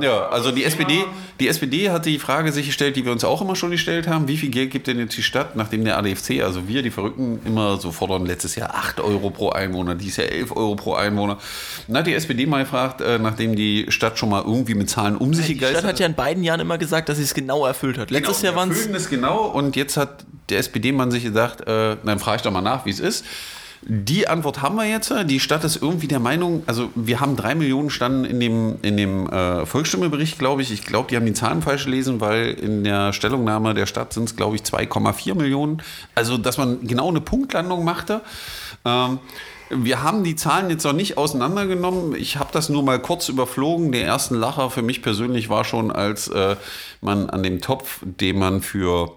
Ja, 0.00 0.28
also 0.28 0.50
die 0.50 0.64
SPD, 0.64 1.04
die 1.40 1.48
SPD 1.48 1.90
hat 1.90 2.06
die 2.06 2.18
Frage 2.18 2.52
sich 2.52 2.64
gestellt, 2.64 2.96
die 2.96 3.04
wir 3.04 3.12
uns 3.12 3.22
auch 3.22 3.42
immer 3.42 3.54
schon 3.54 3.70
gestellt 3.70 4.08
haben, 4.08 4.28
wie 4.28 4.38
viel 4.38 4.48
Geld 4.48 4.70
gibt 4.70 4.86
denn 4.86 4.98
jetzt 4.98 5.14
die 5.14 5.22
Stadt, 5.22 5.56
nachdem 5.56 5.84
der 5.84 5.98
ADFC, 5.98 6.42
also 6.42 6.68
wir, 6.68 6.82
die 6.82 6.90
Verrückten, 6.90 7.38
immer 7.44 7.76
so 7.76 7.92
fordern, 7.92 8.24
letztes 8.24 8.54
Jahr 8.56 8.74
8 8.74 8.98
Euro 9.00 9.28
pro 9.28 9.50
Einwohner, 9.50 9.94
dieses 9.94 10.16
Jahr 10.16 10.28
11 10.28 10.56
Euro 10.56 10.74
pro 10.74 10.94
Einwohner. 10.94 11.36
Dann 11.86 11.98
hat 11.98 12.06
die 12.06 12.14
SPD 12.14 12.46
mal 12.46 12.62
gefragt, 12.62 13.02
äh, 13.02 13.18
nachdem 13.18 13.56
die 13.56 13.84
Stadt 13.90 14.18
schon 14.18 14.30
mal 14.30 14.40
irgendwie 14.42 14.74
mit 14.74 14.88
Zahlen 14.88 15.18
um 15.18 15.34
sich 15.34 15.48
Die 15.48 15.58
Stadt 15.58 15.84
hat 15.84 16.00
ja 16.00 16.06
in 16.06 16.14
beiden 16.14 16.42
Jahren 16.42 16.60
immer 16.60 16.78
gesagt, 16.78 17.10
dass 17.10 17.18
sie 17.18 17.24
es 17.24 17.34
genau 17.34 17.66
erfüllt 17.66 17.98
hat. 17.98 18.10
Letztes 18.10 18.40
Genau, 18.40 18.54
Jahr 18.54 18.56
waren 18.56 18.70
es 18.70 19.10
genau 19.10 19.44
und 19.48 19.76
jetzt 19.76 19.98
hat 19.98 20.24
der 20.48 20.60
SPD-Mann 20.60 21.10
sich 21.10 21.24
gedacht, 21.24 21.60
äh, 21.66 21.98
dann 22.02 22.18
frage 22.20 22.36
ich 22.36 22.42
doch 22.42 22.52
mal 22.52 22.62
nach, 22.62 22.86
wie 22.86 22.90
es 22.90 23.00
ist. 23.00 23.26
Die 23.82 24.28
Antwort 24.28 24.60
haben 24.60 24.76
wir 24.76 24.84
jetzt. 24.84 25.12
Die 25.24 25.40
Stadt 25.40 25.64
ist 25.64 25.76
irgendwie 25.80 26.06
der 26.06 26.20
Meinung, 26.20 26.62
also 26.66 26.90
wir 26.94 27.20
haben 27.20 27.36
drei 27.36 27.54
Millionen 27.54 27.88
standen 27.88 28.24
in 28.26 28.38
dem, 28.38 28.76
in 28.82 28.98
dem 28.98 29.26
äh, 29.30 29.64
Volksstimmebericht, 29.64 30.38
glaube 30.38 30.60
ich. 30.60 30.70
Ich 30.70 30.84
glaube, 30.84 31.08
die 31.08 31.16
haben 31.16 31.24
die 31.24 31.32
Zahlen 31.32 31.62
falsch 31.62 31.86
gelesen, 31.86 32.20
weil 32.20 32.50
in 32.50 32.84
der 32.84 33.14
Stellungnahme 33.14 33.72
der 33.72 33.86
Stadt 33.86 34.12
sind 34.12 34.24
es, 34.24 34.36
glaube 34.36 34.56
ich, 34.56 34.62
2,4 34.62 35.34
Millionen. 35.34 35.82
Also, 36.14 36.36
dass 36.36 36.58
man 36.58 36.86
genau 36.86 37.08
eine 37.08 37.22
Punktlandung 37.22 37.82
machte. 37.82 38.20
Ähm, 38.84 39.18
wir 39.70 40.02
haben 40.02 40.24
die 40.24 40.36
Zahlen 40.36 40.68
jetzt 40.68 40.84
noch 40.84 40.92
nicht 40.92 41.16
auseinandergenommen. 41.16 42.14
Ich 42.16 42.36
habe 42.36 42.50
das 42.52 42.68
nur 42.68 42.82
mal 42.82 42.98
kurz 42.98 43.28
überflogen. 43.28 43.92
Der 43.92 44.02
erste 44.02 44.34
Lacher 44.34 44.68
für 44.68 44.82
mich 44.82 45.00
persönlich 45.00 45.48
war 45.48 45.64
schon, 45.64 45.90
als 45.90 46.28
äh, 46.28 46.56
man 47.00 47.30
an 47.30 47.42
dem 47.42 47.60
Topf, 47.60 48.00
den 48.02 48.38
man 48.38 48.62
für 48.62 49.12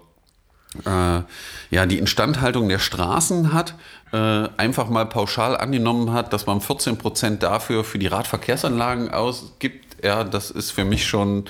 ja, 0.86 1.86
die 1.86 2.00
Instandhaltung 2.00 2.70
der 2.70 2.80
Straßen 2.80 3.54
hat, 3.54 3.76
äh, 4.14 4.48
einfach 4.58 4.90
mal 4.90 5.06
pauschal 5.06 5.58
angenommen 5.58 6.14
hat, 6.14 6.34
dass 6.34 6.46
man 6.46 6.62
14 6.62 6.98
Prozent 6.98 7.44
dafür 7.44 7.84
für 7.84 8.00
die 8.00 8.08
Radverkehrsanlagen 8.08 9.12
ausgibt. 9.12 10.04
Ja, 10.04 10.24
das 10.24 10.52
ist 10.52 10.72
für 10.72 10.86
mich 10.86 11.08
schon, 11.08 11.46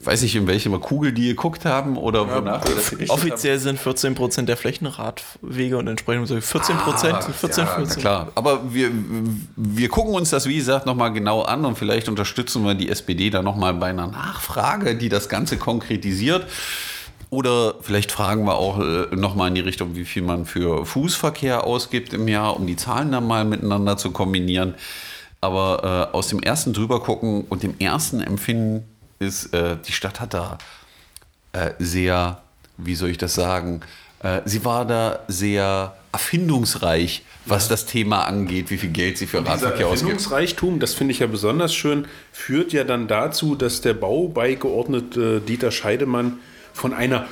weiß 0.00 0.22
ich 0.22 0.36
in 0.36 0.46
welche 0.46 0.68
Kugel 0.70 1.12
die 1.12 1.28
geguckt 1.28 1.64
haben 1.64 1.96
oder 1.96 2.28
wonach 2.28 2.62
das 2.62 2.90
gerichtet 2.90 3.10
offiziell 3.10 3.58
sind 3.58 3.80
14% 3.80 4.42
der 4.42 4.56
Flächenradwege 4.56 5.78
und 5.78 5.88
entsprechend 5.88 6.28
so 6.28 6.34
14%, 6.34 6.72
haben. 6.74 7.32
14, 7.32 7.64
ja, 7.64 7.70
na 7.70 7.76
14. 7.76 8.00
klar. 8.00 8.32
Aber 8.34 8.74
wir, 8.74 8.90
wir 9.56 9.88
gucken 9.88 10.14
uns 10.14 10.30
das, 10.30 10.46
wie 10.46 10.56
gesagt, 10.56 10.86
nochmal 10.86 11.12
genau 11.12 11.42
an 11.42 11.64
und 11.64 11.78
vielleicht 11.78 12.08
unterstützen 12.08 12.64
wir 12.64 12.74
die 12.74 12.90
SPD 12.90 13.30
da 13.30 13.42
nochmal 13.42 13.74
bei 13.74 13.86
einer 13.86 14.08
Nachfrage, 14.08 14.96
die 14.96 15.08
das 15.08 15.28
Ganze 15.28 15.56
konkretisiert. 15.56 16.46
Oder 17.34 17.74
vielleicht 17.80 18.12
fragen 18.12 18.44
wir 18.44 18.54
auch 18.54 18.78
äh, 18.78 19.16
nochmal 19.16 19.48
in 19.48 19.56
die 19.56 19.60
Richtung, 19.60 19.96
wie 19.96 20.04
viel 20.04 20.22
man 20.22 20.46
für 20.46 20.86
Fußverkehr 20.86 21.64
ausgibt 21.64 22.12
im 22.12 22.28
Jahr, 22.28 22.54
um 22.54 22.64
die 22.64 22.76
Zahlen 22.76 23.10
dann 23.10 23.26
mal 23.26 23.44
miteinander 23.44 23.96
zu 23.96 24.12
kombinieren. 24.12 24.74
Aber 25.40 26.10
äh, 26.12 26.16
aus 26.16 26.28
dem 26.28 26.38
ersten 26.38 26.72
drüber 26.72 27.02
gucken 27.02 27.44
und 27.48 27.64
dem 27.64 27.74
ersten 27.80 28.20
Empfinden 28.20 28.84
ist, 29.18 29.52
äh, 29.52 29.76
die 29.84 29.90
Stadt 29.90 30.20
hat 30.20 30.32
da 30.32 30.58
äh, 31.52 31.72
sehr, 31.80 32.40
wie 32.76 32.94
soll 32.94 33.08
ich 33.08 33.18
das 33.18 33.34
sagen, 33.34 33.80
äh, 34.22 34.42
sie 34.44 34.64
war 34.64 34.84
da 34.84 35.18
sehr 35.26 35.96
erfindungsreich, 36.12 37.24
was 37.46 37.66
das 37.66 37.84
Thema 37.84 38.26
angeht, 38.26 38.70
wie 38.70 38.78
viel 38.78 38.90
Geld 38.90 39.18
sie 39.18 39.26
für 39.26 39.38
Radverkehr 39.38 39.88
ausgibt. 39.88 40.12
Erfindungsreichtum, 40.12 40.78
das 40.78 40.94
finde 40.94 41.10
ich 41.10 41.18
ja 41.18 41.26
besonders 41.26 41.74
schön, 41.74 42.06
führt 42.30 42.72
ja 42.72 42.84
dann 42.84 43.08
dazu, 43.08 43.56
dass 43.56 43.80
der 43.80 43.94
Baubeigeordnete 43.94 45.40
Dieter 45.40 45.72
Scheidemann 45.72 46.38
von 46.74 46.92
einer 46.92 47.26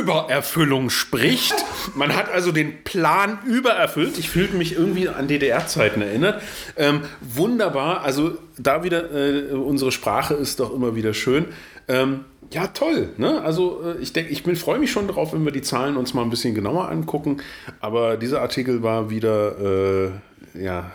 Übererfüllung 0.00 0.90
spricht. 0.90 1.54
Man 1.94 2.16
hat 2.16 2.30
also 2.30 2.50
den 2.50 2.82
Plan 2.82 3.38
übererfüllt. 3.46 4.18
Ich 4.18 4.28
fühlte 4.28 4.56
mich 4.56 4.74
irgendwie 4.74 5.08
an 5.08 5.28
DDR-Zeiten 5.28 6.02
erinnert. 6.02 6.42
Ähm, 6.76 7.02
wunderbar. 7.20 8.02
Also 8.02 8.32
da 8.58 8.82
wieder, 8.82 9.12
äh, 9.12 9.52
unsere 9.52 9.92
Sprache 9.92 10.34
ist 10.34 10.58
doch 10.58 10.74
immer 10.74 10.96
wieder 10.96 11.14
schön. 11.14 11.46
Ähm, 11.88 12.24
ja, 12.50 12.68
toll. 12.68 13.10
Ne? 13.18 13.42
Also 13.42 13.82
äh, 13.84 14.02
ich 14.02 14.12
denke, 14.12 14.32
ich 14.32 14.42
freue 14.58 14.78
mich 14.78 14.90
schon 14.90 15.08
drauf, 15.08 15.32
wenn 15.32 15.44
wir 15.44 15.52
die 15.52 15.62
Zahlen 15.62 15.96
uns 15.96 16.14
mal 16.14 16.22
ein 16.22 16.30
bisschen 16.30 16.54
genauer 16.54 16.88
angucken. 16.88 17.38
Aber 17.80 18.16
dieser 18.16 18.40
Artikel 18.40 18.82
war 18.82 19.10
wieder 19.10 20.08
äh, 20.54 20.62
ja, 20.62 20.90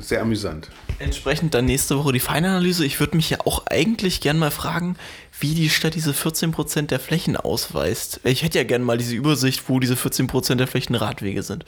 sehr 0.00 0.22
amüsant. 0.22 0.68
Entsprechend 0.98 1.54
dann 1.54 1.66
nächste 1.66 1.98
Woche 1.98 2.12
die 2.12 2.20
Feinanalyse. 2.20 2.84
Ich 2.84 3.00
würde 3.00 3.16
mich 3.16 3.28
ja 3.28 3.38
auch 3.44 3.66
eigentlich 3.66 4.20
gern 4.20 4.38
mal 4.38 4.50
fragen, 4.50 4.96
wie 5.38 5.54
die 5.54 5.68
Stadt 5.68 5.94
diese 5.94 6.12
14% 6.12 6.86
der 6.86 7.00
Flächen 7.00 7.36
ausweist. 7.36 8.20
Ich 8.24 8.42
hätte 8.42 8.58
ja 8.58 8.64
gern 8.64 8.82
mal 8.82 8.96
diese 8.96 9.14
Übersicht, 9.14 9.68
wo 9.68 9.78
diese 9.78 9.94
14% 9.94 10.54
der 10.54 10.66
Flächen 10.66 10.94
Radwege 10.94 11.42
sind. 11.42 11.64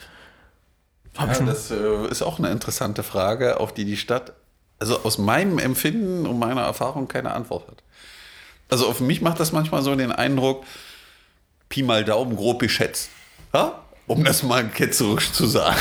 Hab 1.17 1.37
Ja, 1.37 1.45
das 1.45 1.69
äh, 1.69 2.07
ist 2.09 2.21
auch 2.21 2.39
eine 2.39 2.49
interessante 2.49 3.03
Frage, 3.03 3.59
auf 3.59 3.73
die 3.73 3.85
die 3.85 3.97
Stadt, 3.97 4.33
also 4.79 5.01
aus 5.03 5.17
meinem 5.17 5.59
Empfinden 5.59 6.25
und 6.25 6.39
meiner 6.39 6.61
Erfahrung 6.61 7.07
keine 7.07 7.33
Antwort 7.33 7.67
hat. 7.67 7.83
Also 8.69 8.87
auf 8.87 8.99
mich 8.99 9.21
macht 9.21 9.39
das 9.39 9.51
manchmal 9.51 9.81
so 9.81 9.95
den 9.95 10.11
Eindruck, 10.11 10.63
Pi 11.67 11.83
mal 11.83 12.03
Daumen 12.03 12.35
grob 12.35 12.59
geschätzt. 12.59 13.09
Ja? 13.53 13.83
Um 14.07 14.23
das 14.23 14.41
mal 14.41 14.67
ketzerisch 14.67 15.31
zu 15.31 15.45
sagen. 15.45 15.79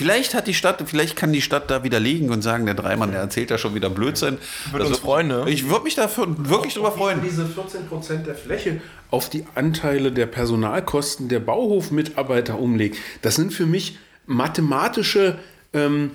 Vielleicht 0.00 0.32
hat 0.32 0.46
die 0.46 0.54
Stadt, 0.54 0.82
vielleicht 0.86 1.14
kann 1.14 1.30
die 1.30 1.42
Stadt 1.42 1.70
da 1.70 1.84
widerlegen 1.84 2.30
und 2.30 2.40
sagen, 2.40 2.64
der 2.64 2.74
Dreimann, 2.74 3.10
der 3.10 3.20
erzählt 3.20 3.50
da 3.50 3.58
schon 3.58 3.74
wieder 3.74 3.90
Blödsinn. 3.90 4.38
Würde 4.70 4.78
Das 4.78 4.88
uns 4.88 4.98
freuen, 5.00 5.28
ne? 5.28 5.44
Ich 5.46 5.68
würde 5.68 5.84
mich 5.84 5.94
dafür 5.94 6.26
wirklich 6.38 6.72
drüber 6.72 6.90
freuen. 6.90 7.20
Diese 7.22 7.42
14% 7.42 8.22
der 8.22 8.34
Fläche 8.34 8.80
auf 9.10 9.28
die 9.28 9.44
Anteile 9.54 10.10
der 10.10 10.24
Personalkosten 10.24 11.28
der 11.28 11.40
Bauhofmitarbeiter 11.40 12.58
umlegt, 12.58 12.96
das 13.20 13.34
sind 13.36 13.52
für 13.52 13.66
mich 13.66 13.98
mathematische 14.24 15.38
ähm, 15.74 16.12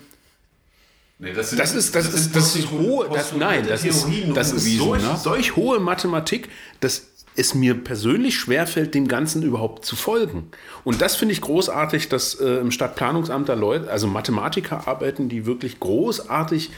das 1.20 1.54
ist, 1.54 1.60
das 1.60 1.74
ist, 1.76 2.36
das 2.36 2.56
ist 2.56 2.72
hohe, 2.72 3.08
das, 3.14 3.34
nein, 3.34 3.68
das 3.68 3.86
ist, 3.86 4.08
das 4.34 4.52
ist 4.52 4.78
solch, 4.78 5.04
ne? 5.04 5.16
solch 5.16 5.56
hohe 5.56 5.80
Mathematik, 5.80 6.50
dass 6.80 7.15
es 7.36 7.54
mir 7.54 7.76
persönlich 7.76 8.38
schwerfällt, 8.38 8.96
dem 8.96 9.08
Ganzen 9.08 9.44
überhaupt 9.44 9.86
zu 9.86 9.96
folgen. 9.96 10.50
Und 10.84 11.02
das 11.02 11.16
finde 11.16 11.34
ich 11.34 11.42
großartig, 11.42 12.10
dass 12.10 12.36
äh, 12.36 12.58
im 12.58 12.72
Stadtplanungsamt 12.72 13.50
da 13.50 13.54
Leute, 13.54 13.90
also 13.90 14.08
Mathematiker 14.08 14.88
arbeiten, 14.88 15.30
die 15.30 15.46
wirklich 15.46 15.80
großartig 15.80 16.72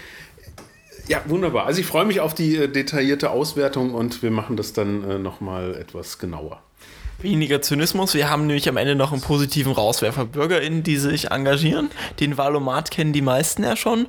ja, 1.07 1.21
wunderbar. 1.25 1.65
Also 1.65 1.79
ich 1.79 1.87
freue 1.87 2.05
mich 2.05 2.19
auf 2.19 2.33
die 2.33 2.57
äh, 2.57 2.67
detaillierte 2.67 3.29
Auswertung 3.29 3.93
und 3.93 4.21
wir 4.23 4.31
machen 4.31 4.57
das 4.57 4.73
dann 4.73 5.09
äh, 5.09 5.17
nochmal 5.17 5.75
etwas 5.75 6.19
genauer. 6.19 6.61
Weniger 7.19 7.61
Zynismus. 7.61 8.13
Wir 8.13 8.29
haben 8.29 8.45
nämlich 8.45 8.69
am 8.69 8.77
Ende 8.77 8.93
noch 8.93 9.11
einen 9.11 9.21
positiven 9.21 9.71
Rauswerfer. 9.71 10.25
BürgerInnen, 10.25 10.83
die 10.83 10.97
sich 10.97 11.31
engagieren. 11.31 11.89
Den 12.19 12.37
Valomat 12.37 12.91
kennen 12.91 13.13
die 13.13 13.23
meisten 13.23 13.63
ja 13.63 13.75
schon. 13.75 14.07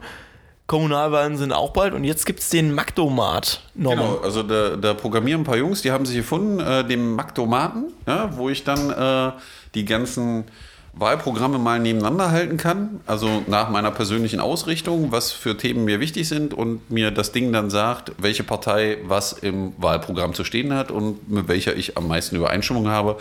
Kommunalwahlen 0.68 1.38
sind 1.38 1.52
auch 1.52 1.72
bald. 1.72 1.94
Und 1.94 2.04
jetzt 2.04 2.26
gibt 2.26 2.40
es 2.40 2.50
den 2.50 2.74
Magdomat. 2.74 3.62
Genau, 3.74 4.20
also 4.22 4.42
da, 4.42 4.76
da 4.76 4.94
programmieren 4.94 5.40
ein 5.40 5.44
paar 5.44 5.56
Jungs, 5.56 5.82
die 5.82 5.90
haben 5.90 6.04
sich 6.06 6.18
gefunden, 6.18 6.60
äh, 6.60 6.86
dem 6.86 7.16
Magdomaten, 7.16 7.86
ja, 8.06 8.36
wo 8.36 8.50
ich 8.50 8.64
dann 8.64 8.90
äh, 8.90 9.32
die 9.74 9.86
ganzen 9.86 10.44
Wahlprogramme 10.92 11.58
mal 11.58 11.78
nebeneinander 11.78 12.30
halten 12.30 12.58
kann, 12.58 13.00
also 13.06 13.42
nach 13.46 13.70
meiner 13.70 13.90
persönlichen 13.90 14.40
Ausrichtung, 14.40 15.10
was 15.10 15.32
für 15.32 15.56
Themen 15.56 15.84
mir 15.84 16.00
wichtig 16.00 16.28
sind 16.28 16.52
und 16.52 16.90
mir 16.90 17.12
das 17.12 17.32
Ding 17.32 17.50
dann 17.52 17.70
sagt, 17.70 18.12
welche 18.18 18.42
Partei 18.42 18.98
was 19.04 19.32
im 19.32 19.72
Wahlprogramm 19.78 20.34
zu 20.34 20.44
stehen 20.44 20.74
hat 20.74 20.90
und 20.90 21.30
mit 21.30 21.48
welcher 21.48 21.76
ich 21.76 21.96
am 21.96 22.08
meisten 22.08 22.36
Übereinstimmung 22.36 22.88
habe, 22.88 23.16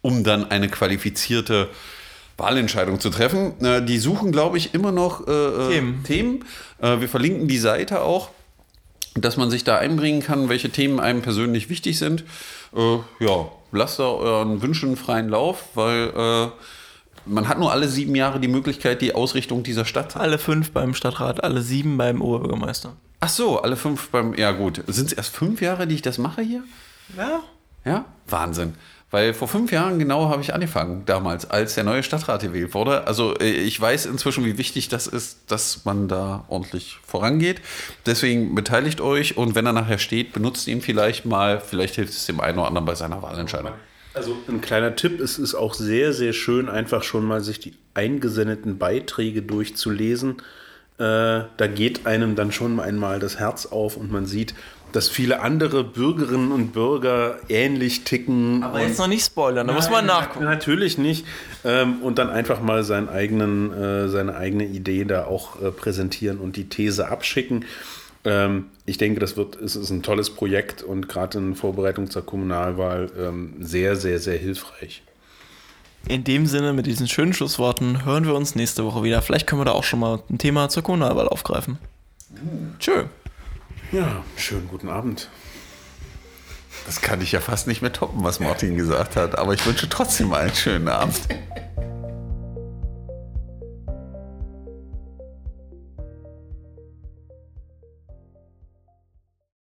um 0.00 0.24
dann 0.24 0.50
eine 0.50 0.68
qualifizierte 0.68 1.68
Wahlentscheidung 2.40 2.98
zu 2.98 3.10
treffen. 3.10 3.64
Äh, 3.64 3.84
die 3.84 3.98
suchen, 3.98 4.32
glaube 4.32 4.58
ich, 4.58 4.74
immer 4.74 4.90
noch 4.90 5.28
äh, 5.28 5.30
äh, 5.30 5.68
Themen. 5.68 6.04
Themen. 6.04 6.44
Äh, 6.80 7.00
wir 7.00 7.08
verlinken 7.08 7.46
die 7.46 7.58
Seite 7.58 8.02
auch 8.02 8.30
dass 9.14 9.36
man 9.36 9.50
sich 9.50 9.64
da 9.64 9.78
einbringen 9.78 10.22
kann, 10.22 10.48
welche 10.48 10.70
Themen 10.70 11.00
einem 11.00 11.22
persönlich 11.22 11.68
wichtig 11.68 11.98
sind. 11.98 12.24
Äh, 12.74 12.98
ja, 13.18 13.50
lasst 13.72 13.98
da 13.98 14.04
euren 14.04 14.62
Wünschen 14.62 14.96
freien 14.96 15.28
Lauf, 15.28 15.64
weil 15.74 16.12
äh, 16.14 16.48
man 17.26 17.48
hat 17.48 17.58
nur 17.58 17.72
alle 17.72 17.88
sieben 17.88 18.14
Jahre 18.14 18.40
die 18.40 18.48
Möglichkeit, 18.48 19.02
die 19.02 19.14
Ausrichtung 19.14 19.62
dieser 19.62 19.84
Stadt. 19.84 20.16
Alle 20.16 20.38
fünf 20.38 20.70
beim 20.70 20.94
Stadtrat, 20.94 21.42
alle 21.42 21.62
sieben 21.62 21.96
beim 21.98 22.22
Oberbürgermeister. 22.22 22.94
Ach 23.20 23.28
so, 23.28 23.60
alle 23.60 23.76
fünf 23.76 24.08
beim. 24.10 24.34
Ja, 24.34 24.52
gut. 24.52 24.82
Sind 24.86 25.06
es 25.06 25.12
erst 25.12 25.36
fünf 25.36 25.60
Jahre, 25.60 25.86
die 25.86 25.96
ich 25.96 26.02
das 26.02 26.18
mache 26.18 26.42
hier? 26.42 26.62
Ja. 27.16 27.40
Ja, 27.84 28.04
Wahnsinn. 28.26 28.74
Weil 29.10 29.34
vor 29.34 29.48
fünf 29.48 29.72
Jahren 29.72 29.98
genau 29.98 30.28
habe 30.28 30.40
ich 30.40 30.54
angefangen, 30.54 31.02
damals, 31.04 31.50
als 31.50 31.74
der 31.74 31.82
neue 31.82 32.04
Stadtrat 32.04 32.42
gewählt 32.42 32.74
wurde. 32.74 33.08
Also 33.08 33.36
äh, 33.38 33.50
ich 33.50 33.80
weiß 33.80 34.06
inzwischen, 34.06 34.44
wie 34.44 34.56
wichtig 34.56 34.88
das 34.88 35.08
ist, 35.08 35.50
dass 35.50 35.84
man 35.84 36.06
da 36.06 36.44
ordentlich 36.48 36.98
vorangeht. 37.04 37.60
Deswegen 38.06 38.54
beteiligt 38.54 39.00
euch 39.00 39.36
und 39.36 39.56
wenn 39.56 39.66
er 39.66 39.72
nachher 39.72 39.98
steht, 39.98 40.32
benutzt 40.32 40.68
ihn 40.68 40.80
vielleicht 40.80 41.26
mal. 41.26 41.60
Vielleicht 41.60 41.96
hilft 41.96 42.12
es 42.12 42.26
dem 42.26 42.40
einen 42.40 42.58
oder 42.58 42.68
anderen 42.68 42.86
bei 42.86 42.94
seiner 42.94 43.20
Wahlentscheidung. 43.20 43.72
Also 44.14 44.36
ein 44.48 44.60
kleiner 44.60 44.94
Tipp, 44.96 45.20
es 45.20 45.38
ist 45.38 45.54
auch 45.54 45.74
sehr, 45.74 46.12
sehr 46.12 46.32
schön, 46.32 46.68
einfach 46.68 47.02
schon 47.02 47.24
mal 47.24 47.40
sich 47.40 47.60
die 47.60 47.74
eingesendeten 47.94 48.78
Beiträge 48.78 49.42
durchzulesen. 49.42 50.38
Äh, 50.98 51.48
da 51.56 51.66
geht 51.72 52.06
einem 52.06 52.34
dann 52.36 52.52
schon 52.52 52.78
einmal 52.78 53.20
das 53.20 53.38
Herz 53.38 53.66
auf 53.66 53.96
und 53.96 54.12
man 54.12 54.26
sieht, 54.26 54.54
dass 54.92 55.08
viele 55.08 55.40
andere 55.40 55.84
Bürgerinnen 55.84 56.52
und 56.52 56.72
Bürger 56.72 57.38
ähnlich 57.48 58.04
ticken. 58.04 58.62
Aber 58.62 58.80
jetzt 58.80 58.98
noch 58.98 59.06
nicht 59.06 59.24
spoilern, 59.24 59.66
da 59.66 59.72
muss 59.72 59.90
man 59.90 60.06
nachgucken. 60.06 60.44
Natürlich 60.44 60.98
nicht. 60.98 61.24
Ähm, 61.64 62.02
und 62.02 62.18
dann 62.18 62.30
einfach 62.30 62.60
mal 62.60 62.82
seinen 62.84 63.08
eigenen, 63.08 63.72
äh, 63.72 64.08
seine 64.08 64.36
eigene 64.36 64.64
Idee 64.64 65.04
da 65.04 65.24
auch 65.24 65.60
äh, 65.60 65.70
präsentieren 65.70 66.38
und 66.38 66.56
die 66.56 66.68
These 66.68 67.08
abschicken. 67.08 67.64
Ähm, 68.24 68.66
ich 68.86 68.98
denke, 68.98 69.20
das 69.20 69.36
wird, 69.36 69.56
es 69.56 69.76
ist 69.76 69.90
ein 69.90 70.02
tolles 70.02 70.30
Projekt 70.30 70.82
und 70.82 71.08
gerade 71.08 71.38
in 71.38 71.54
Vorbereitung 71.54 72.10
zur 72.10 72.24
Kommunalwahl 72.24 73.10
ähm, 73.18 73.54
sehr, 73.60 73.96
sehr, 73.96 74.18
sehr 74.18 74.36
hilfreich. 74.36 75.02
In 76.08 76.24
dem 76.24 76.46
Sinne, 76.46 76.72
mit 76.72 76.86
diesen 76.86 77.08
schönen 77.08 77.32
Schlussworten, 77.32 78.04
hören 78.04 78.24
wir 78.24 78.34
uns 78.34 78.54
nächste 78.54 78.84
Woche 78.84 79.02
wieder. 79.02 79.20
Vielleicht 79.22 79.46
können 79.46 79.60
wir 79.60 79.66
da 79.66 79.72
auch 79.72 79.84
schon 79.84 80.00
mal 80.00 80.22
ein 80.30 80.38
Thema 80.38 80.68
zur 80.68 80.82
Kommunalwahl 80.82 81.28
aufgreifen. 81.28 81.78
Tschö. 82.78 83.04
Ja, 83.92 84.24
schönen 84.36 84.68
guten 84.68 84.88
Abend. 84.88 85.30
Das 86.86 87.00
kann 87.00 87.20
ich 87.20 87.32
ja 87.32 87.40
fast 87.40 87.66
nicht 87.66 87.82
mehr 87.82 87.92
toppen, 87.92 88.22
was 88.22 88.38
Martin 88.38 88.76
gesagt 88.76 89.16
hat. 89.16 89.36
Aber 89.36 89.52
ich 89.52 89.66
wünsche 89.66 89.88
trotzdem 89.88 90.32
einen 90.32 90.54
schönen 90.54 90.88
Abend. 90.88 91.16